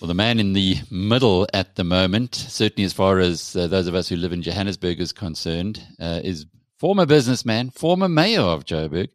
[0.00, 3.86] Well, the man in the middle at the moment, certainly as far as uh, those
[3.86, 6.46] of us who live in Johannesburg is concerned, uh, is
[6.78, 9.10] former businessman, former mayor of Joburg,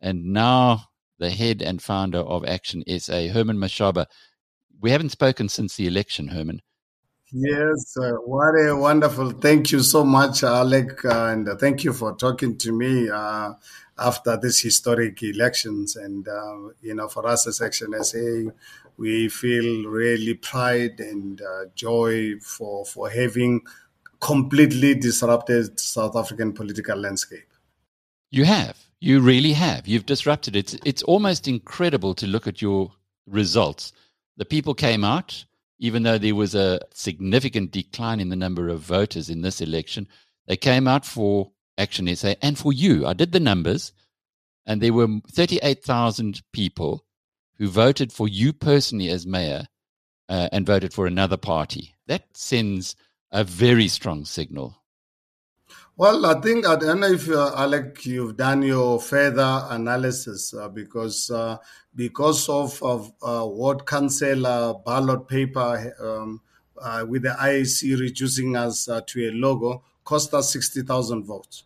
[0.00, 0.84] and now
[1.18, 4.06] the head and founder of Action SA, Herman Mashaba.
[4.80, 6.62] We haven't spoken since the election, Herman.
[7.32, 9.32] Yes, uh, what a wonderful.
[9.32, 13.52] Thank you so much, Alec, and thank you for talking to me uh,
[13.98, 15.96] after these historic elections.
[15.96, 18.50] And, uh, you know, for us as Action SA,
[19.00, 23.62] we feel really pride and uh, joy for, for having
[24.20, 27.48] completely disrupted South African political landscape.
[28.30, 28.76] You have.
[29.00, 29.88] You really have.
[29.88, 30.78] You've disrupted it.
[30.84, 32.92] It's, almost incredible to look at your
[33.26, 33.94] results.
[34.36, 35.46] The people came out
[35.80, 40.06] even though there was a significant decline in the number of voters in this election,
[40.46, 43.06] they came out for Action SA and for you.
[43.06, 43.92] I did the numbers,
[44.66, 47.06] and there were 38,000 people
[47.60, 49.68] who voted for you personally as mayor
[50.28, 51.94] uh, and voted for another party.
[52.08, 52.96] That sends
[53.30, 54.80] a very strong signal
[56.00, 60.70] well, I think I don't know if uh, Alec, you've done your further analysis uh,
[60.70, 61.58] because uh,
[61.94, 66.40] because of of uh, what council ballot paper um,
[66.80, 71.64] uh, with the IEC reducing us uh, to a logo cost us sixty thousand votes.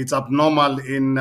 [0.00, 1.16] It's abnormal in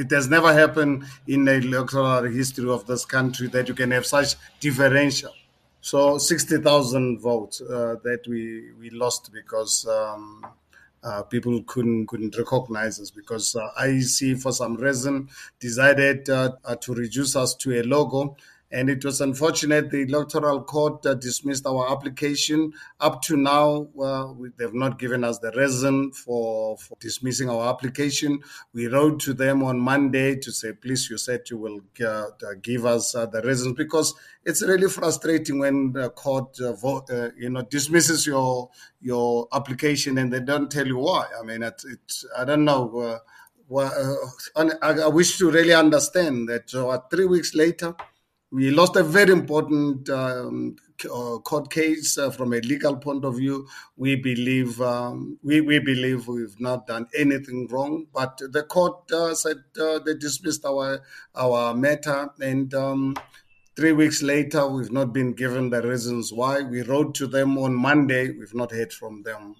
[0.00, 4.06] it has never happened in the electoral history of this country that you can have
[4.06, 5.32] such differential.
[5.80, 9.86] So sixty thousand votes that we we lost because.
[9.86, 10.44] Um,
[11.04, 15.28] uh, people couldn't couldn't recognize us because uh, IEC for some reason
[15.60, 18.34] decided uh, uh, to reduce us to a logo
[18.74, 22.72] and it was unfortunate the electoral court uh, dismissed our application.
[22.98, 23.88] Up to now,
[24.36, 28.40] we, they've not given us the reason for, for, dismissing our application.
[28.72, 32.24] We wrote to them on Monday to say, please, you said you will uh,
[32.62, 37.50] give us uh, the reasons because it's really frustrating when the court uh, uh, you
[37.50, 41.26] know, dismisses your your application and they don't tell you why.
[41.38, 43.20] I mean, it's, it's I don't know.
[43.68, 46.70] well, I, I, wish to really understand that
[47.10, 47.94] three weeks later,
[48.54, 53.36] we lost a very important um, uh, court case uh, from a legal point of
[53.36, 53.66] view.
[53.96, 59.34] We believe um, we, we believe we've not done anything wrong, but the court uh,
[59.34, 61.00] said uh, they dismissed our
[61.34, 63.16] our matter, and um,
[63.74, 66.62] three weeks later, we've not been given the reasons why.
[66.62, 68.30] We wrote to them on Monday.
[68.30, 69.56] We've not heard from them.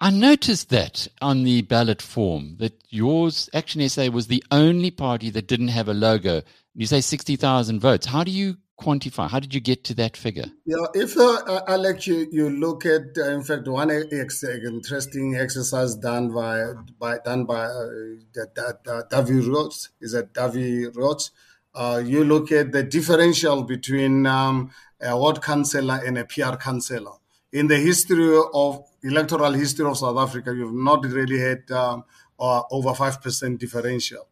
[0.00, 5.30] I noticed that on the ballot form that yours, Action SA, was the only party
[5.30, 6.42] that didn't have a logo.
[6.74, 8.04] You say 60,000 votes.
[8.04, 9.30] How do you quantify?
[9.30, 10.44] How did you get to that figure?
[10.66, 15.94] Yeah, if uh, Alex, you, you look at, uh, in fact, one ex- interesting exercise
[15.94, 21.30] done by, by done by uh, Davi Rhodes is that Davi Rhodes.
[21.74, 27.12] Uh, you look at the differential between um, a ward councillor and a PR councillor.
[27.52, 32.04] In the history of electoral history of South Africa, you've not really had um,
[32.38, 34.28] uh, over five percent differential.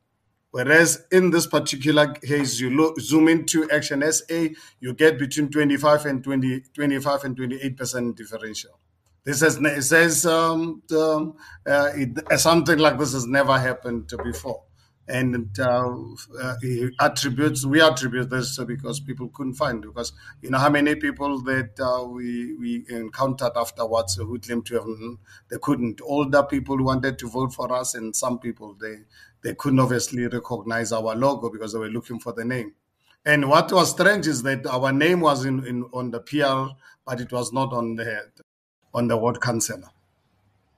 [0.51, 6.07] Whereas in this particular case, you look, zoom into Action SA, you get between 25
[6.07, 8.79] and 20, 25 and 28 percent differential.
[9.25, 9.59] This has
[9.89, 11.35] says um, um,
[11.67, 14.63] uh, it, something like this has never happened before,
[15.07, 15.95] and uh,
[16.41, 16.55] uh,
[17.01, 21.79] attributes we attribute this because people couldn't find because you know how many people that
[21.79, 24.87] uh, we we encountered afterwards who claimed to have
[25.51, 28.97] they couldn't older people wanted to vote for us and some people they
[29.45, 32.73] they couldn't obviously recognize our logo because they were looking for the name.
[33.27, 36.75] And what was strange is that our name was in, in on the PR,
[37.07, 38.23] but it was not on the
[38.95, 39.91] on the ward councillor.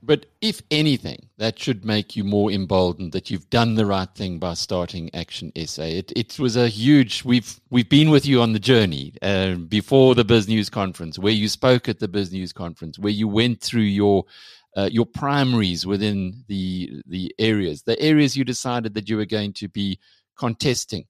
[0.07, 4.39] But if anything, that should make you more emboldened that you've done the right thing
[4.39, 5.83] by starting Action SA.
[5.83, 7.25] It, it was a huge.
[7.25, 11.33] We've we've been with you on the journey uh, before the Biz News conference, where
[11.33, 14.23] you spoke at the Biz News conference, where you went through your
[14.77, 19.51] uh, your primaries within the the areas, the areas you decided that you were going
[19.53, 19.99] to be
[20.37, 21.05] contesting.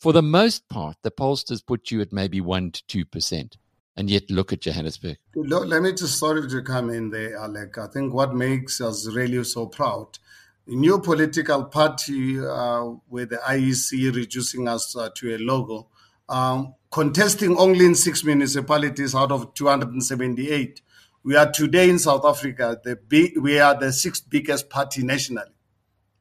[0.00, 3.56] For the most part, the pollsters put you at maybe one to two percent,
[3.96, 5.18] and yet look at Johannesburg.
[5.34, 7.78] Let me just sorry to come in there, Alec.
[7.78, 10.18] I think what makes us really so proud.
[10.66, 15.88] A new political party uh, with the IEC reducing us uh, to a logo,
[16.28, 20.80] um, contesting only in six municipalities out of 278
[21.24, 25.50] we are today in South Africa, the big, we are the sixth biggest party nationally,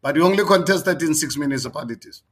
[0.02, 2.24] but we only contested in six municipalities.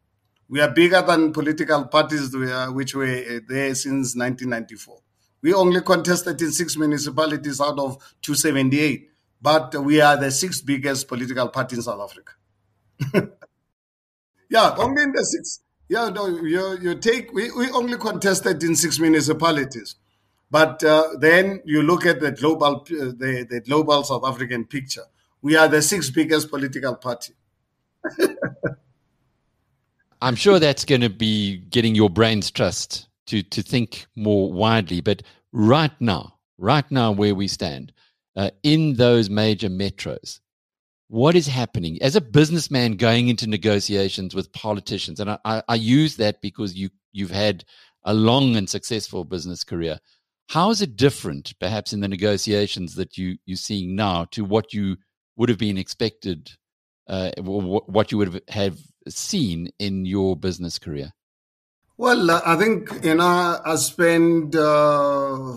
[0.47, 4.99] We are bigger than political parties which were uh, there since 1994.
[5.41, 9.09] We only contested in six municipalities out of 278,
[9.41, 12.33] but we are the sixth biggest political party in South Africa.
[14.49, 15.61] yeah, only in the six.
[15.89, 19.95] Yeah, no, you, you take, we, we only contested in six municipalities.
[20.49, 25.05] But uh, then you look at the global, uh, the, the global South African picture.
[25.41, 27.33] We are the sixth biggest political party.
[30.21, 35.01] I'm sure that's going to be getting your brain's trust to to think more widely.
[35.01, 37.93] But right now, right now, where we stand
[38.35, 40.39] uh, in those major metros,
[41.07, 45.19] what is happening as a businessman going into negotiations with politicians?
[45.19, 47.65] And I, I, I use that because you you've had
[48.03, 49.99] a long and successful business career.
[50.49, 54.73] How is it different, perhaps, in the negotiations that you you're seeing now to what
[54.73, 54.97] you
[55.37, 56.51] would have been expected,
[57.07, 61.11] uh, what you would have, have seen in your business career?
[62.01, 65.53] Well, uh, I think, you know, I spent uh,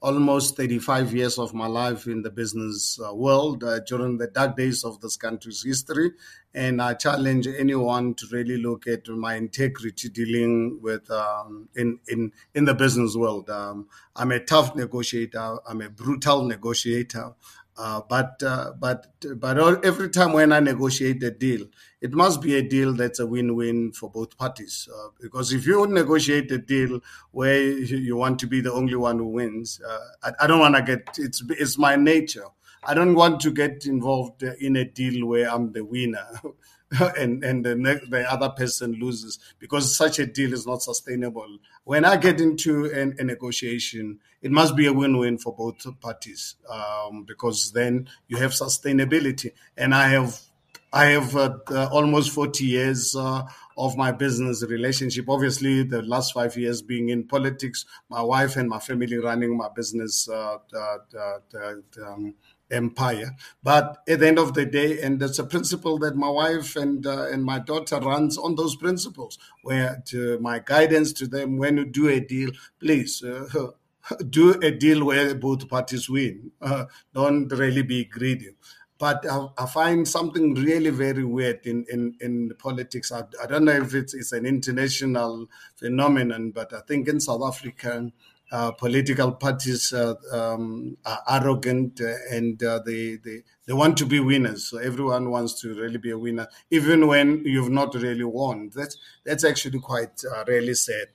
[0.00, 4.56] almost 35 years of my life in the business uh, world uh, during the dark
[4.56, 6.12] days of this country's history.
[6.54, 12.32] And I challenge anyone to really look at my integrity dealing with um, in, in,
[12.54, 13.50] in the business world.
[13.50, 13.86] Um,
[14.16, 17.34] I'm a tough negotiator, I'm a brutal negotiator.
[17.76, 19.06] Uh, but uh, but
[19.36, 21.66] but every time when I negotiate a deal,
[22.02, 24.88] it must be a deal that's a win-win for both parties.
[24.94, 27.00] Uh, because if you negotiate a deal
[27.30, 30.76] where you want to be the only one who wins, uh, I, I, don't want
[30.76, 31.16] to get.
[31.16, 32.44] It's it's my nature.
[32.84, 36.26] I don't want to get involved in a deal where I'm the winner.
[37.18, 41.58] and and the, ne- the other person loses because such a deal is not sustainable.
[41.84, 46.56] When I get into an, a negotiation, it must be a win-win for both parties
[46.68, 49.52] um, because then you have sustainability.
[49.76, 50.38] And I have
[50.92, 53.16] I have uh, uh, almost forty years.
[53.16, 53.42] Uh,
[53.76, 55.28] of my business relationship.
[55.28, 59.68] Obviously, the last five years being in politics, my wife and my family running my
[59.74, 60.98] business uh, uh,
[62.06, 62.34] um,
[62.72, 63.36] empire.
[63.62, 67.06] But at the end of the day, and that's a principle that my wife and
[67.06, 69.38] uh, and my daughter runs on those principles.
[69.62, 72.50] Where to my guidance to them when you do a deal,
[72.80, 73.22] please.
[73.22, 73.46] Uh,
[74.30, 76.50] do a deal where both parties win.
[76.60, 78.50] Uh, don't really be greedy.
[78.98, 79.26] But
[79.58, 83.10] I, find something really very weird in, in, in politics.
[83.10, 87.42] I, I don't know if it's, it's an international phenomenon, but I think in South
[87.44, 88.12] Africa,
[88.72, 94.20] political parties uh, um, are arrogant uh, and uh, they, they they want to be
[94.20, 94.66] winners.
[94.66, 98.70] So everyone wants to really be a winner, even when you've not really won.
[98.74, 101.08] That's that's actually quite uh, really sad.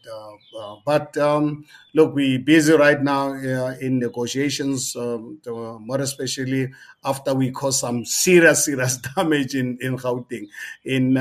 [0.85, 6.69] but um, look, we're busy right now in negotiations, um, more especially
[7.03, 10.47] after we caused some serious serious damage in in Gauteng,
[10.85, 11.17] in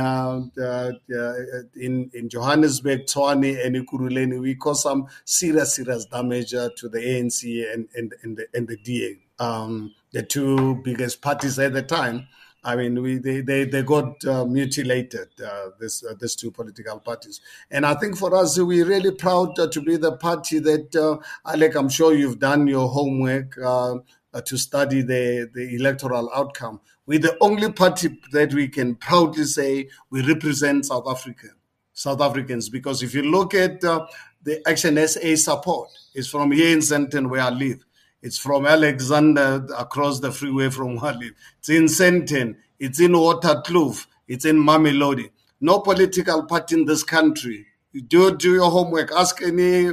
[1.76, 4.40] in in Johannesburg, Tshwane, and Ekurhuleni.
[4.40, 8.68] We caused some serious serious damage uh, to the ANC and, and, and, the, and
[8.68, 12.28] the DA, um, the two biggest parties at the time.
[12.64, 16.98] I mean, we, they, they, they got uh, mutilated, uh, this, uh, these two political
[16.98, 17.40] parties.
[17.70, 21.18] And I think for us, we're really proud uh, to be the party that, uh,
[21.48, 23.98] Alec, I'm sure you've done your homework uh,
[24.44, 26.80] to study the, the electoral outcome.
[27.06, 31.48] We're the only party that we can proudly say we represent South Africa,
[31.92, 32.68] South Africans.
[32.68, 37.42] Because if you look at the Action SA support it's from here in Sandton where
[37.42, 37.85] I live.
[38.26, 41.30] It's from Alexandra across the freeway from where I live.
[41.60, 42.56] It's in Sandton.
[42.80, 44.08] It's in Waterkloof.
[44.26, 45.30] It's in Mamelodi.
[45.60, 47.66] No political party in this country.
[48.08, 49.12] Do do your homework.
[49.12, 49.92] Ask any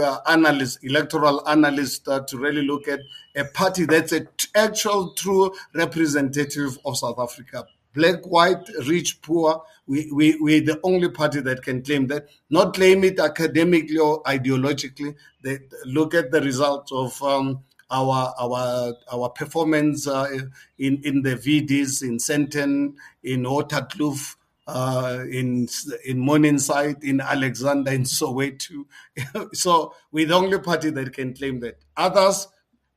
[0.00, 3.00] uh, analyst, electoral analyst, uh, to really look at
[3.34, 9.62] a party that's a t- actual, true representative of South Africa black, white, rich, poor.
[9.86, 14.22] We, we, we're the only party that can claim that, not claim it academically or
[14.22, 15.14] ideologically.
[15.42, 17.60] They look at the results of um,
[17.92, 20.26] our our our performance uh,
[20.78, 24.36] in in the VDs in Sandton, in Waterkloof,
[24.66, 25.68] uh, in
[26.04, 28.84] in Morningside, in Alexandra, in Soweto.
[29.52, 31.78] so we're the only party that can claim that.
[31.96, 32.48] Others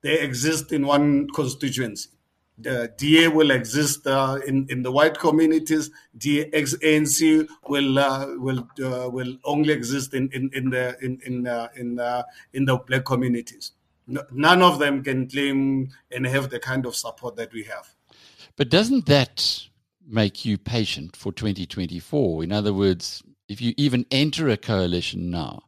[0.02, 2.10] they exist in one constituency
[2.58, 5.92] the DA will exist uh, in in the white communities.
[6.14, 11.48] The ANC will uh, will uh, will only exist in in in the in in
[11.48, 12.00] uh, in,
[12.54, 13.72] in the black communities.
[14.08, 17.96] No, none of them can claim and have the kind of support that we have.
[18.56, 19.68] But doesn't that
[20.08, 22.44] make you patient for 2024?
[22.44, 25.64] In other words, if you even enter a coalition now,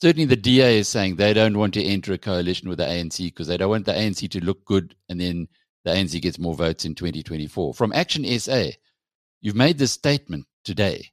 [0.00, 3.18] certainly the DA is saying they don't want to enter a coalition with the ANC
[3.18, 5.48] because they don't want the ANC to look good and then
[5.84, 7.74] the ANC gets more votes in 2024.
[7.74, 8.70] From Action SA,
[9.40, 11.10] you've made this statement today.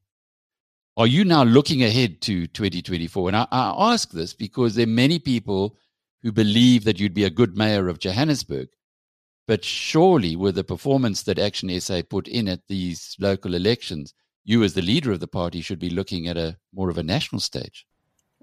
[0.98, 3.30] Are you now looking ahead to 2024?
[3.30, 5.78] And I, I ask this because there are many people
[6.24, 8.70] who believe that you'd be a good mayor of Johannesburg.
[9.48, 14.14] But surely, with the performance that Action SA put in at these local elections,
[14.44, 17.04] you, as the leader of the party, should be looking at a more of a
[17.04, 17.86] national stage.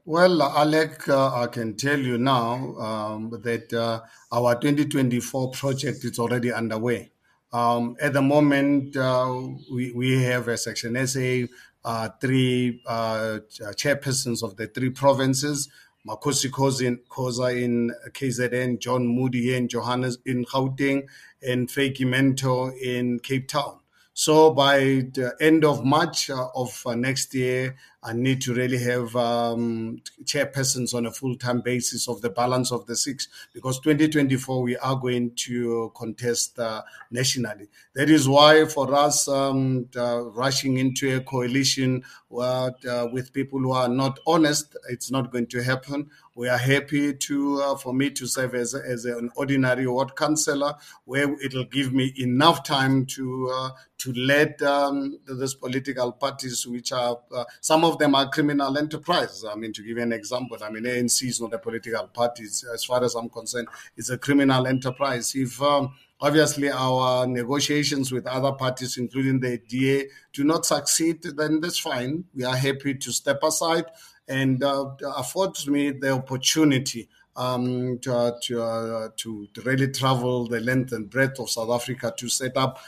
[0.06, 6.18] Well, Alec, uh, I can tell you now um, that uh, our 2024 project is
[6.18, 7.10] already underway.
[7.54, 11.46] Um, at the moment, uh, we, we have a Section SA,
[11.86, 13.38] uh, three uh,
[13.76, 15.70] chairpersons of the three provinces,
[16.06, 21.06] Makhosi Khoza in KZN, John Moodey in Johannes in Gauteng,
[21.42, 23.80] and Vytjie Mentor in Cape Town.
[24.12, 24.78] So by
[25.12, 30.02] the end of March uh, of uh, next year, I need to really have um,
[30.24, 34.96] chairpersons on a full-time basis of the balance of the six, because 2024 we are
[34.96, 37.68] going to contest uh, nationally.
[37.94, 42.04] That is why for us um, uh, rushing into a coalition
[42.38, 42.70] uh,
[43.12, 46.10] with people who are not honest, it's not going to happen.
[46.34, 50.74] We are happy to uh, for me to serve as, as an ordinary ward councillor,
[51.04, 53.70] where it'll give me enough time to uh,
[54.04, 59.46] to lead um, these political parties, which are uh, some of them are criminal enterprises.
[59.50, 62.44] I mean, to give you an example, I mean ANC is not a political party.
[62.44, 65.34] As far as I'm concerned, it's a criminal enterprise.
[65.34, 71.62] If um, obviously our negotiations with other parties, including the DA, do not succeed, then
[71.62, 72.24] that's fine.
[72.34, 73.86] We are happy to step aside
[74.28, 80.60] and uh, affords me the opportunity um, to, uh, to, uh, to really travel the
[80.60, 82.78] length and breadth of South Africa to set up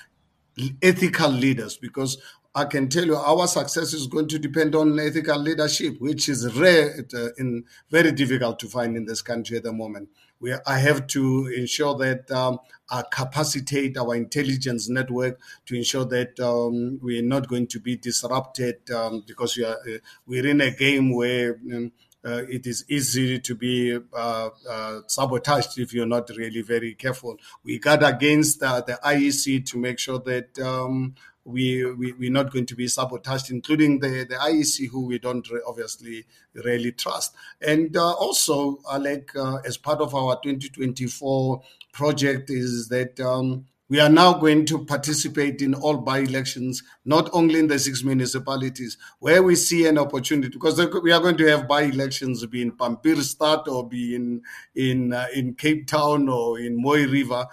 [0.83, 2.19] ethical leaders because
[2.57, 6.57] I can tell you our success is going to depend on ethical leadership, which is
[6.57, 10.09] rare uh, and very difficult to find in this country at the moment.
[10.41, 16.41] We, I have to ensure that um, I capacitate our intelligence network to ensure that
[16.41, 20.71] um, we're not going to be disrupted um, because we are, uh, we're in a
[20.71, 21.93] game where um,
[22.25, 27.37] uh, it is easy to be uh, uh, sabotaged if you're not really very careful.
[27.63, 31.15] We guard against uh, the IEC to make sure that um,
[31.45, 35.49] we, we we're not going to be sabotaged, including the the IEC, who we don't
[35.51, 37.35] re- obviously really trust.
[37.61, 41.63] And uh, also, Alec, uh, as part of our 2024
[41.93, 43.21] project, is that.
[43.21, 47.79] Um, we are now going to participate in all by elections, not only in the
[47.79, 52.45] six municipalities where we see an opportunity, because we are going to have by elections
[52.47, 54.43] be in Pampierstad or be in
[54.75, 57.47] in uh, in Cape Town or in Mooi River.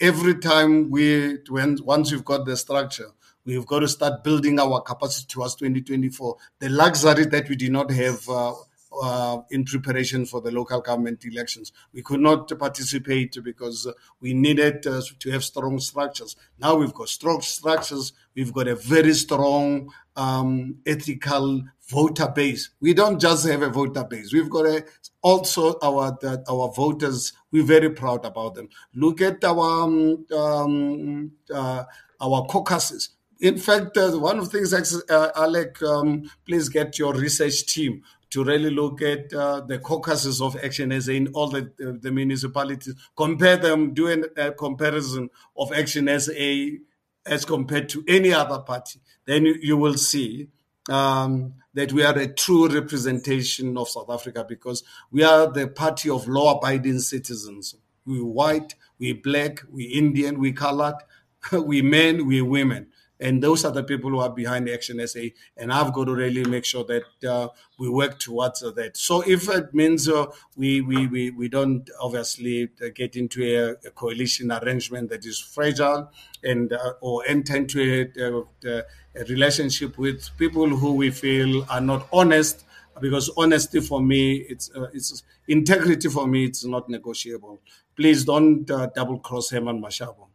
[0.00, 3.10] Every time we, when once we've got the structure,
[3.44, 6.36] We've got to start building our capacity towards 2024.
[6.58, 8.52] The luxury that we did not have uh,
[8.92, 11.72] uh, in preparation for the local government elections.
[11.92, 13.86] We could not participate because
[14.20, 16.36] we needed uh, to have strong structures.
[16.58, 18.12] Now we've got strong structures.
[18.34, 22.70] We've got a very strong um, ethical voter base.
[22.80, 24.32] We don't just have a voter base.
[24.32, 24.84] We've got a,
[25.22, 26.18] also our
[26.48, 27.32] our voters.
[27.50, 28.68] We're very proud about them.
[28.94, 31.84] Look at our um, um, uh,
[32.20, 33.10] our caucuses
[33.40, 38.02] in fact, uh, one of the things, uh, Alec, um, please get your research team
[38.30, 42.10] to really look at uh, the caucuses of Action SA in all the, uh, the
[42.10, 46.78] municipalities, compare them, do a comparison of Action SA
[47.26, 49.00] as compared to any other party.
[49.26, 50.48] Then you, you will see
[50.88, 56.08] um, that we are a true representation of South Africa because we are the party
[56.08, 57.74] of law abiding citizens.
[58.06, 60.96] We white, we black, we Indian, we colored,
[61.52, 62.88] we men, we women.
[63.20, 65.20] And those are the people who are behind the Action SA.
[65.56, 67.48] And I've got to really make sure that uh,
[67.78, 68.96] we work towards that.
[68.96, 73.90] So if it means uh, we, we, we, we don't obviously get into a, a
[73.90, 76.10] coalition arrangement that is fragile
[76.42, 78.82] and uh, or enter into a, a,
[79.20, 82.64] a relationship with people who we feel are not honest,
[83.00, 87.60] because honesty for me, it's uh, it's integrity for me, it's not negotiable.
[87.96, 90.29] Please don't uh, double cross Herman Mashaba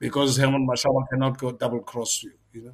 [0.00, 2.32] because Herman Mashaba cannot go double cross you.
[2.52, 2.72] You know,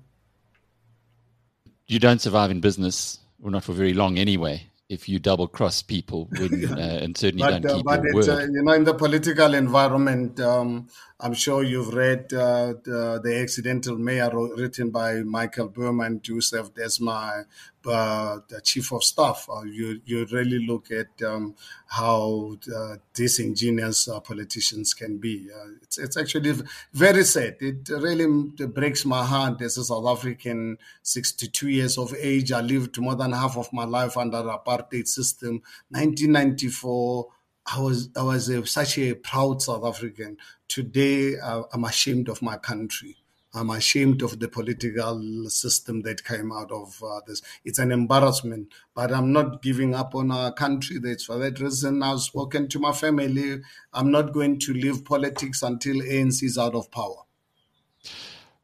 [1.87, 4.69] you don't survive in business, or not for very long anyway.
[4.89, 8.29] If you double cross people, when, uh, and certainly but, don't keep uh, your word.
[8.29, 10.87] Uh, you know, in the political environment, um,
[11.19, 16.79] I'm sure you've read uh, the, the, Accidental Mayor written by Michael Beaumont, who served
[16.79, 17.43] as my uh,
[17.87, 19.49] the chief of staff.
[19.53, 21.55] Uh, you you really look at um,
[21.87, 25.49] how uh, disingenuous uh, politicians can be.
[25.55, 26.55] Uh, it's it's actually
[26.93, 27.57] very sad.
[27.61, 28.27] It really
[28.67, 32.53] breaks my heart as a South African, 62 years of age.
[32.53, 35.63] I lived more than half of my life under apartheid system.
[35.91, 37.27] 1994
[37.67, 40.37] I was I was a, such a proud South African.
[40.69, 43.17] Today, uh, I'm ashamed of my country.
[43.57, 47.41] I'm ashamed of the political system that came out of uh, this.
[47.65, 50.99] It's an embarrassment, but I'm not giving up on our country.
[50.99, 53.63] That's for that reason I've spoken to my family.
[53.95, 57.23] I'm not going to leave politics until ANC is out of power.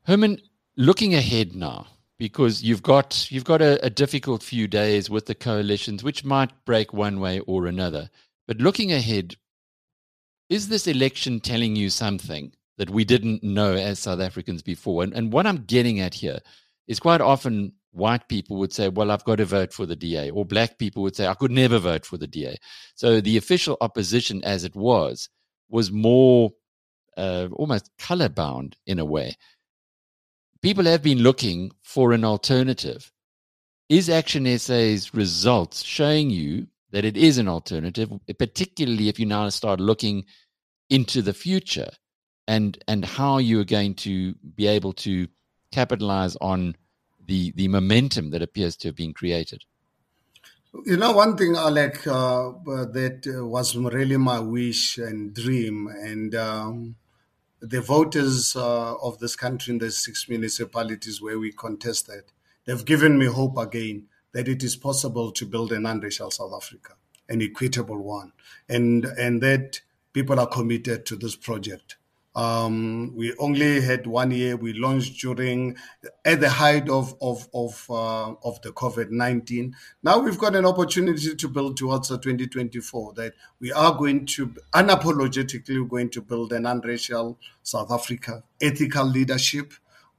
[0.02, 0.42] Herman,
[0.76, 1.86] looking ahead now,
[2.18, 6.66] because you've got you've got a, a difficult few days with the coalitions, which might
[6.66, 8.10] break one way or another.
[8.46, 9.36] But looking ahead,
[10.50, 12.52] is this election telling you something
[12.82, 15.04] that we didn't know as South Africans before?
[15.04, 16.40] And, and what I'm getting at here
[16.88, 20.30] is quite often white people would say, well, I've got to vote for the DA,
[20.30, 22.56] or black people would say, I could never vote for the DA.
[22.96, 25.28] So the official opposition, as it was,
[25.68, 26.50] was more
[27.16, 29.36] uh, almost color bound in a way.
[30.60, 33.12] People have been looking for an alternative.
[33.88, 38.10] Is Action SA's results showing you that it is an alternative,
[38.40, 40.24] particularly if you now start looking
[40.90, 41.88] into the future
[42.46, 45.28] and and how you are going to be able to
[45.70, 46.76] capitalize on
[47.26, 49.64] the the momentum that appears to have been created.
[50.86, 56.96] You know, one thing, Alec, uh, that was really my wish and dream, and um,
[57.60, 62.24] the voters uh, of this country in the six municipalities where we contested,
[62.64, 66.94] they've given me hope again that it is possible to build an unracial South Africa,
[67.28, 68.32] an equitable one,
[68.68, 69.82] and and that
[70.12, 71.96] people are committed to this project.
[72.34, 74.56] Um, we only had one year.
[74.56, 75.76] We launched during
[76.24, 79.76] at the height of of of uh, of the COVID nineteen.
[80.02, 83.12] Now we've got an opportunity to build towards the twenty twenty four.
[83.14, 89.74] That we are going to unapologetically going to build an unracial South Africa, ethical leadership.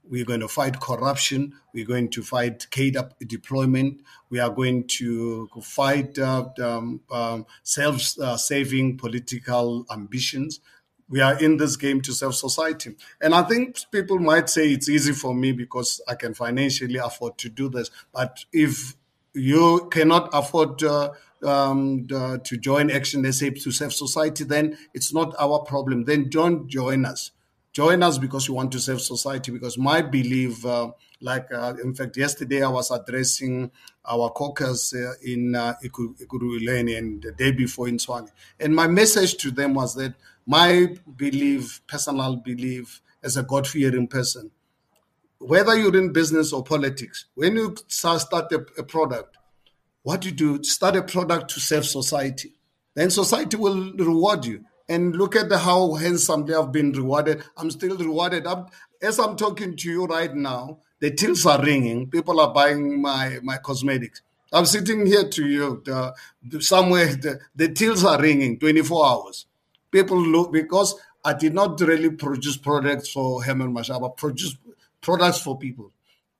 [0.06, 1.54] We're going to fight corruption.
[1.72, 4.02] We're going to fight cadre deployment.
[4.28, 10.60] We are going to fight uh, um, um, self-saving political ambitions
[11.08, 12.94] we are in this game to serve society.
[13.20, 17.38] And I think people might say it's easy for me because I can financially afford
[17.38, 17.90] to do this.
[18.12, 18.94] But if
[19.34, 21.10] you cannot afford uh,
[21.42, 26.04] um, to join Action SA to serve society, then it's not our problem.
[26.04, 27.32] Then don't join us.
[27.72, 29.50] Join us because you want to serve society.
[29.50, 33.72] Because my belief, uh, like uh, in fact, yesterday I was addressing
[34.06, 38.30] our caucus uh, in uh, and the day before in Tshwane.
[38.60, 40.14] And my message to them was that
[40.46, 44.50] my belief, personal belief, as a God fearing person,
[45.38, 49.36] whether you're in business or politics, when you start a, a product,
[50.02, 52.54] what you do, start a product to serve society.
[52.94, 54.64] Then society will reward you.
[54.86, 57.42] And look at the, how handsomely I've been rewarded.
[57.56, 58.46] I'm still rewarded.
[58.46, 58.66] I'm,
[59.00, 62.10] as I'm talking to you right now, the tills are ringing.
[62.10, 64.20] People are buying my, my cosmetics.
[64.52, 67.16] I'm sitting here to you the, the, somewhere.
[67.16, 69.46] The, the tills are ringing 24 hours
[69.94, 74.56] people look because I did not really produce products for Herman Mashaba, produce
[75.00, 75.92] products for people.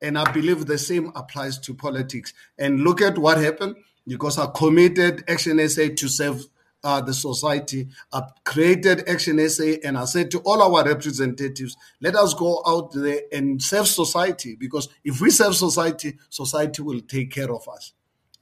[0.03, 2.35] And I believe the same applies to politics.
[2.59, 3.77] And look at what happened
[4.09, 6.45] because I committed Action SA to serve
[6.83, 7.89] uh, the society.
[8.13, 12.93] I created Action SA and I said to all our representatives, let us go out
[12.93, 17.93] there and serve society because if we serve society, society will take care of us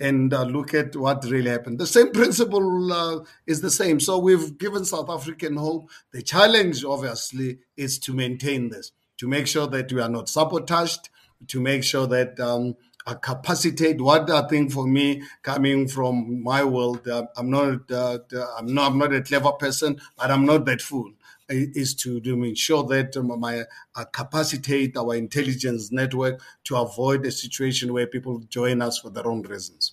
[0.03, 1.79] and uh, look at what really happened.
[1.79, 4.01] The same principle uh, is the same.
[4.01, 5.91] So we've given South African hope.
[6.13, 11.09] The challenge, obviously, is to maintain this, to make sure that we are not sabotaged,
[11.47, 12.75] to make sure that um,
[13.07, 14.01] I capacitate.
[14.01, 18.19] What I think for me, coming from my world, uh, I'm not, uh,
[18.59, 21.13] I'm not, I'm not a clever person, but I'm not that fool
[21.49, 23.64] is to, ensure that um, my
[23.97, 29.26] uh, capacitate our intelligence network to avoid a situation where people join us for their
[29.26, 29.93] own reasons.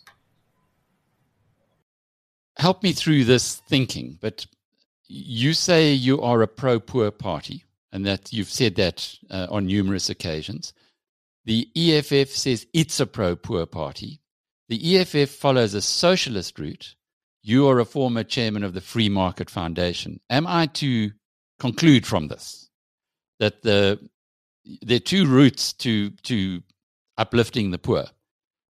[2.58, 4.46] Help me through this thinking, but
[5.08, 9.66] you say you are a pro poor party, and that you've said that uh, on
[9.66, 10.74] numerous occasions.
[11.46, 14.22] The EFF says it's a pro poor party.
[14.68, 16.96] The EFF follows a socialist route.
[17.42, 20.20] You are a former chairman of the Free Market Foundation.
[20.30, 21.12] Am I to
[21.60, 22.70] conclude from this
[23.40, 24.00] that the
[24.82, 26.62] there are two routes to to
[27.18, 28.06] uplifting the poor: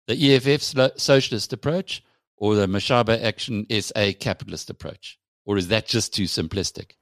[0.07, 0.62] the EFF
[0.99, 2.03] socialist approach
[2.37, 6.93] or the Mashaba Action SA capitalist approach, or is that just too simplistic?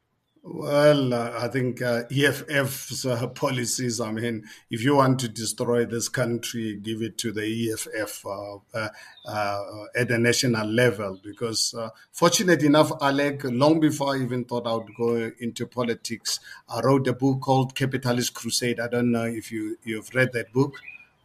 [0.42, 4.00] Well, uh, I think uh, EFF's uh, policies.
[4.00, 8.56] I mean, if you want to destroy this country, give it to the EFF uh,
[8.72, 8.88] uh,
[9.26, 9.64] uh,
[9.96, 11.18] at the national level.
[11.22, 11.74] Because,
[12.12, 17.06] fortunate enough, Alec, long before I even thought I would go into politics, I wrote
[17.08, 18.80] a book called Capitalist Crusade.
[18.80, 20.74] I don't know if you you've read that book.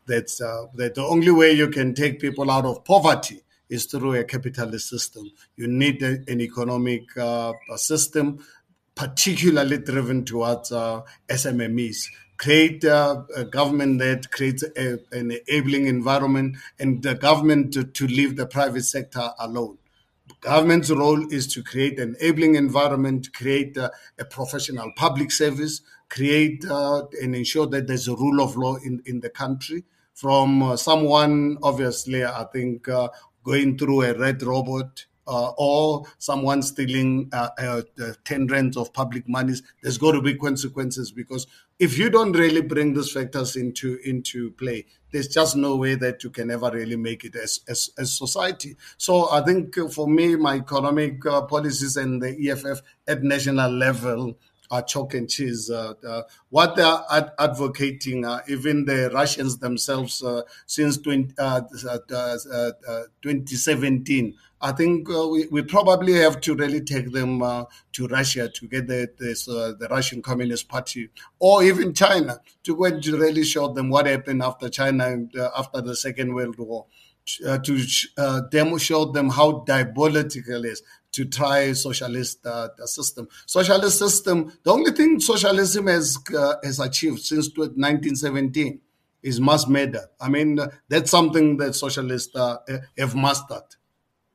[0.05, 4.24] That's that the only way you can take people out of poverty is through a
[4.24, 5.32] capitalist system.
[5.55, 7.03] You need a, an economic
[7.78, 8.45] system
[8.95, 12.07] particularly driven towards uh, SMMEs.
[12.37, 18.07] Create uh, a government that creates a, an enabling environment and the government to, to
[18.07, 19.77] leave the private sector alone.
[20.41, 23.89] Government's role is to create an enabling environment, create uh,
[24.19, 29.01] a professional public service, create uh, and ensure that there's a rule of law in,
[29.05, 29.83] in the country.
[30.13, 33.09] from uh, someone, obviously, I think, uh,
[33.43, 37.82] going through a red robot uh, or someone stealing uh, uh,
[38.26, 41.47] 10 rands of public monies, there's got to be consequences because
[41.80, 46.24] if you don't really bring these factors into into play, there's just no way that
[46.24, 48.76] you can ever really make it as as, as society.
[48.97, 54.38] So I think for me, my economic uh, policies and the EFF at national level
[54.82, 55.69] chalk and cheese.
[55.69, 60.24] Uh, uh, what they are ad- advocating, uh, even the Russians themselves,
[60.65, 61.34] since 20,
[63.21, 68.47] 2017, I think uh, we, we probably have to really take them uh, to Russia
[68.47, 73.05] to get the, this, uh, the Russian Communist Party or even China to go and
[73.05, 76.86] really show them what happened after China uh, after the Second World War.
[77.26, 77.80] To
[78.51, 80.82] demo show them how diabolical it is
[81.14, 83.28] to try socialist uh, system.
[83.45, 84.51] Socialist system.
[84.64, 86.18] The only thing socialism has
[86.64, 88.80] has achieved since 1917
[89.22, 90.09] is mass murder.
[90.20, 90.59] I mean,
[90.89, 92.36] that's something that socialists
[92.97, 93.64] have mastered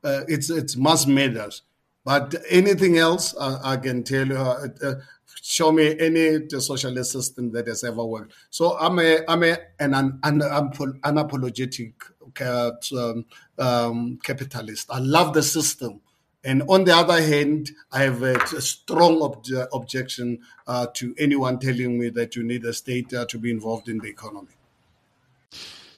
[0.04, 1.62] uh, it's it's mass murders.
[2.04, 4.36] But anything else, uh, I can tell you.
[4.36, 4.94] Uh, uh,
[5.40, 8.32] show me any socialist system that has ever worked.
[8.50, 11.94] So I'm a I'm a an an, an unapologetic
[12.40, 13.24] um,
[13.58, 14.88] um, capitalist.
[14.90, 16.00] I love the system.
[16.44, 21.58] And on the other hand, I have a, a strong ob- objection uh, to anyone
[21.58, 24.48] telling me that you need a state uh, to be involved in the economy.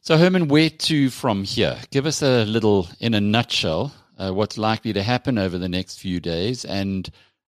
[0.03, 1.79] So, Herman, where to from here?
[1.91, 5.99] Give us a little, in a nutshell, uh, what's likely to happen over the next
[5.99, 7.11] few days and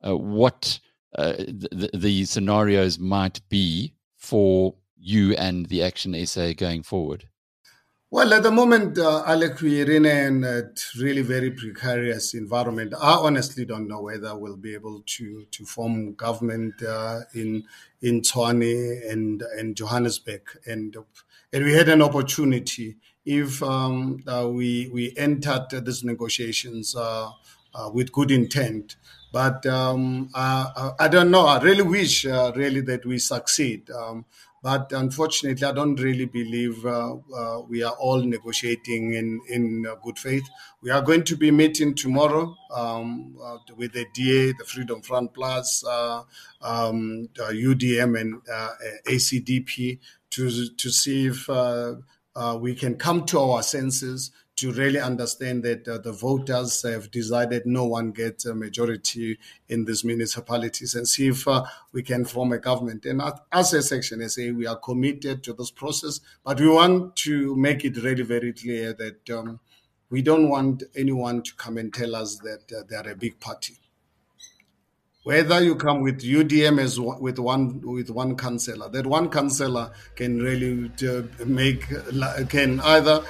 [0.07, 0.79] uh, what
[1.17, 7.29] uh, the, the, scenarios might be for you and the Action SA going forward.
[8.09, 10.07] Well, at the moment, uh, Alec, we're in
[10.45, 10.63] a
[10.97, 12.95] really very precarious environment.
[12.95, 17.65] I honestly don't know whether we'll be able to to form government uh, in
[18.01, 20.97] in Tshwane and and Johannesburg, and
[21.53, 27.31] and we had an opportunity if um, uh, we we entered these negotiations uh,
[27.75, 28.95] uh, with good intent.
[29.33, 31.47] But um, I don't know.
[31.47, 33.91] I really wish, uh, really, that we succeed.
[33.91, 34.25] Um,
[34.63, 40.19] but unfortunately, I don't really believe uh, uh, we are all negotiating in in good
[40.19, 40.45] faith.
[40.83, 43.37] We are going to be meeting tomorrow um,
[43.77, 48.43] with the DA, the Freedom Front Plus, um, UDM, and
[49.07, 49.99] ACDP
[50.31, 51.49] to to see if
[52.37, 57.11] uh, we can come to our senses to really understand that uh, the voters have
[57.11, 59.39] decided no one gets a majority
[59.69, 63.05] in these municipalities and see if uh, we can form a government.
[63.05, 67.55] And as a Section SA, we are committed to this process, but we want to
[67.57, 69.61] make it really very clear that um,
[70.09, 73.39] we don't want anyone to come and tell us that uh, they are a big
[73.39, 73.79] party
[75.27, 80.39] whether you come with UDM as with one with one councillor, that one councillor can
[80.39, 81.85] really uh, make
[82.49, 83.25] can either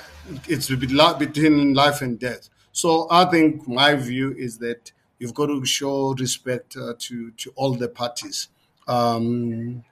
[0.47, 2.51] it's between life and death.
[2.72, 7.53] So I think my view is that you've got to show respect uh, to to
[7.57, 8.49] all the parties.
[8.86, 9.82] Um,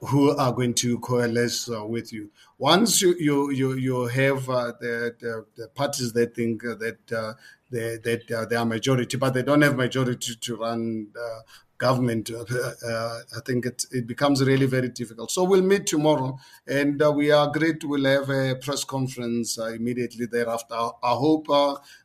[0.00, 2.30] who are going to coalesce uh, with you.
[2.58, 7.34] Once you you you, you have uh, the, the, the parties that think that uh,
[7.70, 11.40] they that uh, they are majority, but they don't have majority to run uh,
[11.80, 12.30] government.
[12.30, 12.44] Uh,
[12.86, 15.30] uh, I think it, it becomes really very difficult.
[15.32, 19.72] So we'll meet tomorrow, and uh, we are agreed we'll have a press conference uh,
[19.72, 20.74] immediately thereafter.
[20.74, 21.48] I hope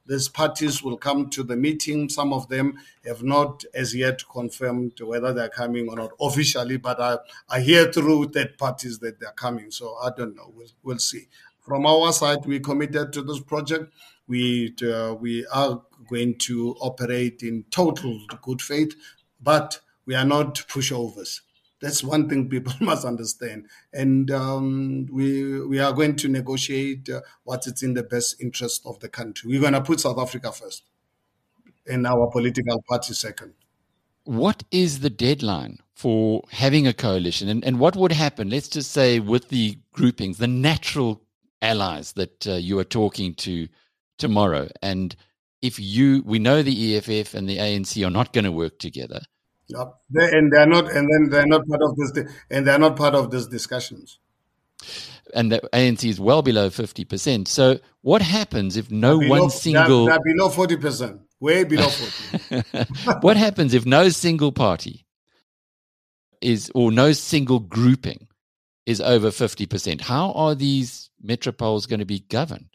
[0.08, 2.10] these parties will come to the meeting.
[2.10, 7.00] Some of them have not as yet confirmed whether they're coming or not officially, but
[7.00, 7.18] I,
[7.50, 9.70] I hear through third parties that they're coming.
[9.70, 10.52] So I don't know.
[10.56, 11.28] We'll, we'll see.
[11.60, 13.92] From our side, we committed to this project
[14.28, 18.96] we uh, we are going to operate in total good faith,
[19.42, 21.42] but we are not pushovers.
[21.82, 27.22] That's one thing people must understand, and um, we we are going to negotiate uh,
[27.44, 29.50] what is in the best interest of the country.
[29.50, 30.84] We're going to put South Africa first,
[31.88, 33.54] and our political party second.
[34.24, 38.50] What is the deadline for having a coalition, and and what would happen?
[38.50, 41.22] Let's just say with the groupings, the natural
[41.62, 43.68] allies that uh, you are talking to
[44.18, 44.70] tomorrow.
[44.82, 45.16] And
[45.62, 49.22] if you, we know the EFF and the ANC are not going to work together.
[49.68, 49.96] Yep.
[50.12, 53.16] They, and they're not, and then they're not part of this, and they're not part
[53.16, 54.20] of these discussions.
[55.34, 57.48] And the ANC is well below fifty percent.
[57.48, 60.06] So, what happens if no below, one single?
[60.06, 62.86] They're, they're below forty percent, way below forty.
[63.22, 65.08] what happens if no single party
[66.42, 68.28] is, or no single grouping
[68.86, 70.02] is over fifty percent?
[70.02, 72.75] How are these metropoles going to be governed?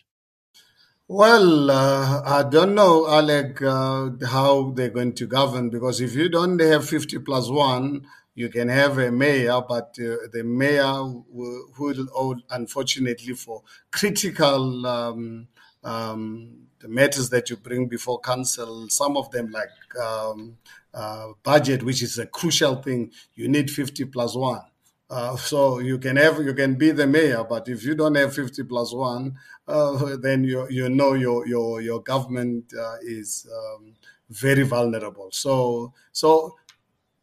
[1.13, 6.29] Well, uh, I don't know, Alec, uh, how they're going to govern because if you
[6.29, 8.07] don't have 50 plus one,
[8.37, 15.49] you can have a mayor, but uh, the mayor who will, unfortunately, for critical um,
[15.83, 20.59] um, matters that you bring before council, some of them like um,
[20.95, 24.63] uh, budget, which is a crucial thing, you need 50 plus one.
[25.11, 28.33] Uh, so you can have you can be the mayor, but if you don't have
[28.33, 29.35] 50 plus one,
[29.67, 33.95] uh, then you you know your your your government uh, is um,
[34.29, 35.29] very vulnerable.
[35.33, 36.55] So so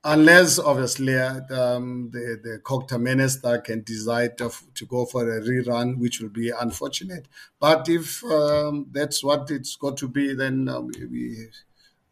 [0.03, 5.97] unless obviously um, the the COGTA minister can decide to, to, go for a rerun,
[5.97, 7.27] which will be unfortunate.
[7.59, 11.49] But if um, that's what it's got to be, then uh, we,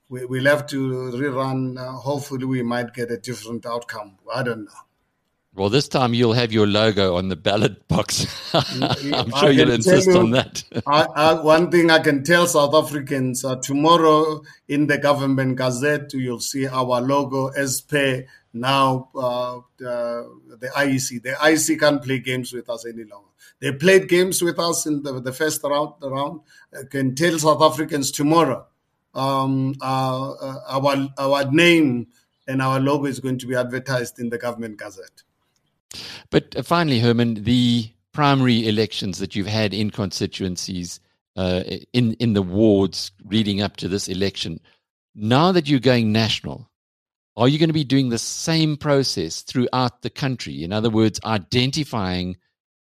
[0.10, 1.78] we we'll have to rerun.
[1.78, 4.18] Uh, hopefully, we might get a different outcome.
[4.34, 4.82] I don't know.
[5.56, 8.28] Well, this time you'll have your logo on the ballot box.
[8.54, 10.64] I'm sure you'll insist you, on that.
[10.86, 16.14] I, I, one thing I can tell South Africans uh, tomorrow in the government gazette,
[16.14, 21.24] you'll see our logo as per now uh, the IEC.
[21.24, 23.30] The IEC can't play games with us any longer.
[23.62, 25.94] They played games with us in the, the first round.
[26.02, 26.42] The round
[26.78, 28.66] I can tell South Africans tomorrow
[29.14, 32.08] um, uh, uh our our name
[32.46, 35.24] and our logo is going to be advertised in the government gazette.
[36.30, 41.00] But uh, finally, Herman, the primary elections that you've had in constituencies
[41.36, 44.60] uh, in in the wards leading up to this election,
[45.14, 46.70] now that you're going national,
[47.38, 50.64] are you going to be doing the same process throughout the country?
[50.64, 52.38] In other words, identifying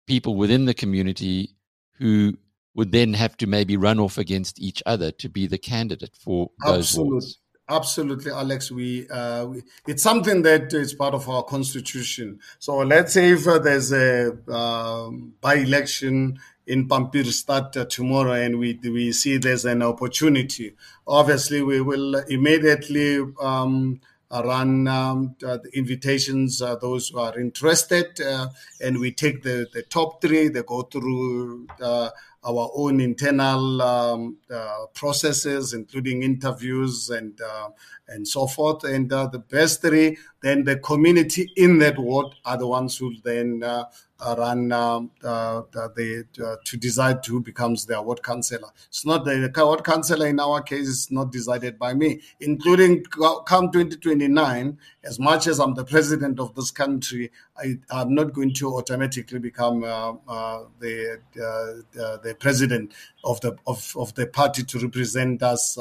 [0.08, 1.56] people within the community
[2.00, 2.38] who
[2.74, 6.50] would then have to maybe run off against each other to be the candidate for
[6.66, 7.38] those wards.
[7.72, 8.70] Absolutely, Alex.
[8.70, 12.40] We, uh, we, it's something that is part of our constitution.
[12.60, 18.78] So let's say if uh, there's a um, by-election in Pampierstad uh, tomorrow, and we
[18.84, 20.76] we see there's an opportunity.
[21.08, 28.50] Obviously, we will immediately um, run um, the invitations uh, those who are interested, uh,
[28.82, 30.50] and we take the the top three.
[30.50, 32.10] They go through uh,
[32.44, 37.70] our own internal um, uh, processes, including interviews and uh,
[38.12, 38.84] and so forth.
[38.84, 43.14] And uh, the best three, then the community in that ward are the ones who
[43.24, 43.86] then uh,
[44.20, 46.26] uh, run um, uh, the,
[46.64, 48.70] to decide who becomes their ward councillor.
[48.88, 53.04] It's not the ward councillor in our case is not decided by me, including
[53.46, 54.78] come 2029.
[55.04, 59.40] As much as I'm the president of this country, I, am not going to automatically
[59.40, 62.94] become uh, uh, the uh, the president
[63.24, 65.76] of the of, of the party to represent us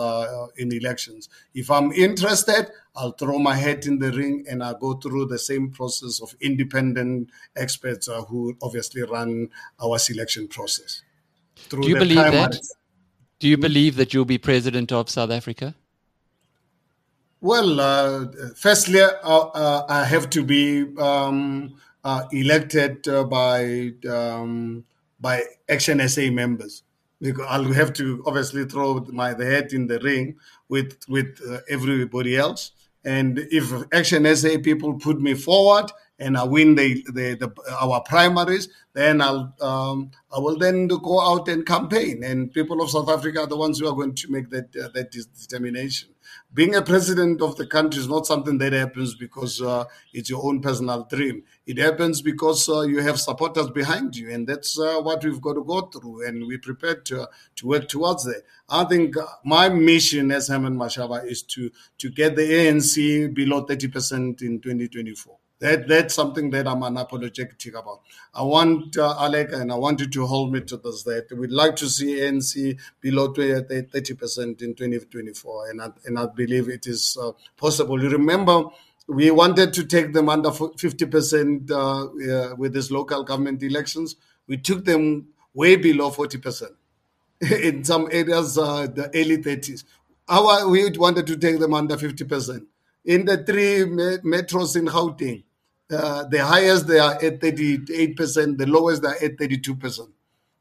[0.56, 1.28] in elections.
[1.54, 5.38] If I'm interested, I'll throw my head in the ring and I'll go through the
[5.38, 9.48] same process of independent experts uh, who obviously run
[9.82, 11.02] our selection process.
[11.68, 12.60] Do you believe that?
[13.38, 15.74] Do you believe that you'll be president of South Africa?
[17.42, 21.74] Well, uh, firstly, uh, uh I have to be um,
[22.04, 24.84] uh, elected uh, by um,
[25.18, 26.82] by Action SA members.
[27.22, 30.36] Because I'll have to obviously throw my the head in the ring
[30.68, 32.72] with with everybody else
[33.04, 38.02] and if Action SA people put me forward and I win the, the, the our
[38.02, 42.22] primaries, then I'll um, I will then go out and campaign.
[42.22, 44.88] And people of South Africa are the ones who are going to make that uh,
[44.92, 46.10] that determination.
[46.52, 50.44] Being a president of the country is not something that happens because uh, it's your
[50.44, 51.44] own personal dream.
[51.66, 55.54] It happens because uh, you have supporters behind you, and that's uh, what we've got
[55.54, 56.26] to go through.
[56.26, 58.42] And we're prepared to to work towards that.
[58.68, 59.14] I think
[59.44, 64.60] my mission as Herman Mashaba is to to get the ANC below thirty percent in
[64.60, 65.36] 2024.
[65.60, 68.00] That that's something that I'm unapologetic about.
[68.34, 71.02] I want uh, Alec and I want you to hold me to this.
[71.02, 76.26] That we'd like to see ANC below 30 percent in 2024, and I, and I
[76.34, 78.02] believe it is uh, possible.
[78.02, 78.64] You remember.
[79.08, 84.14] We wanted to take them under 50% uh, with these local government elections.
[84.46, 86.70] We took them way below 40%
[87.40, 89.84] in some areas, uh, the early 30s.
[90.28, 92.66] Our, we wanted to take them under 50%.
[93.06, 93.78] In the three
[94.22, 95.42] metros in Gauteng,
[95.92, 100.08] uh, the highest they are at 38%, the lowest they are at 32%.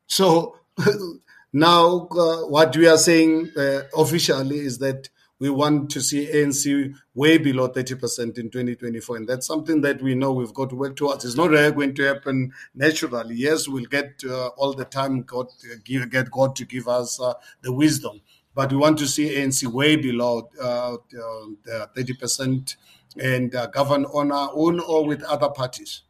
[0.07, 0.57] So
[1.53, 5.09] now uh, what we are saying uh, officially is that
[5.39, 9.17] we want to see ANC way below 30% in 2024.
[9.17, 11.23] And that's something that we know we've got to work towards.
[11.23, 13.35] It's not going to happen naturally.
[13.35, 17.21] Yes, we'll get uh, all the time God, uh, give, get God to give us
[17.21, 18.19] uh, the wisdom.
[18.53, 22.75] But we want to see ANC way below uh, the 30%
[23.21, 26.01] and uh, govern on our own or with other parties.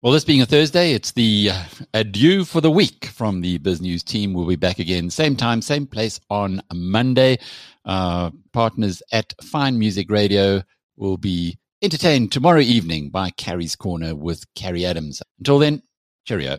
[0.00, 3.80] Well, this being a Thursday, it's the uh, adieu for the week from the Biz
[3.80, 4.32] News team.
[4.32, 7.38] We'll be back again, same time, same place on Monday.
[7.84, 10.62] Uh, partners at Fine Music Radio
[10.96, 15.20] will be entertained tomorrow evening by Carrie's Corner with Carrie Adams.
[15.38, 15.82] Until then,
[16.24, 16.58] cheerio.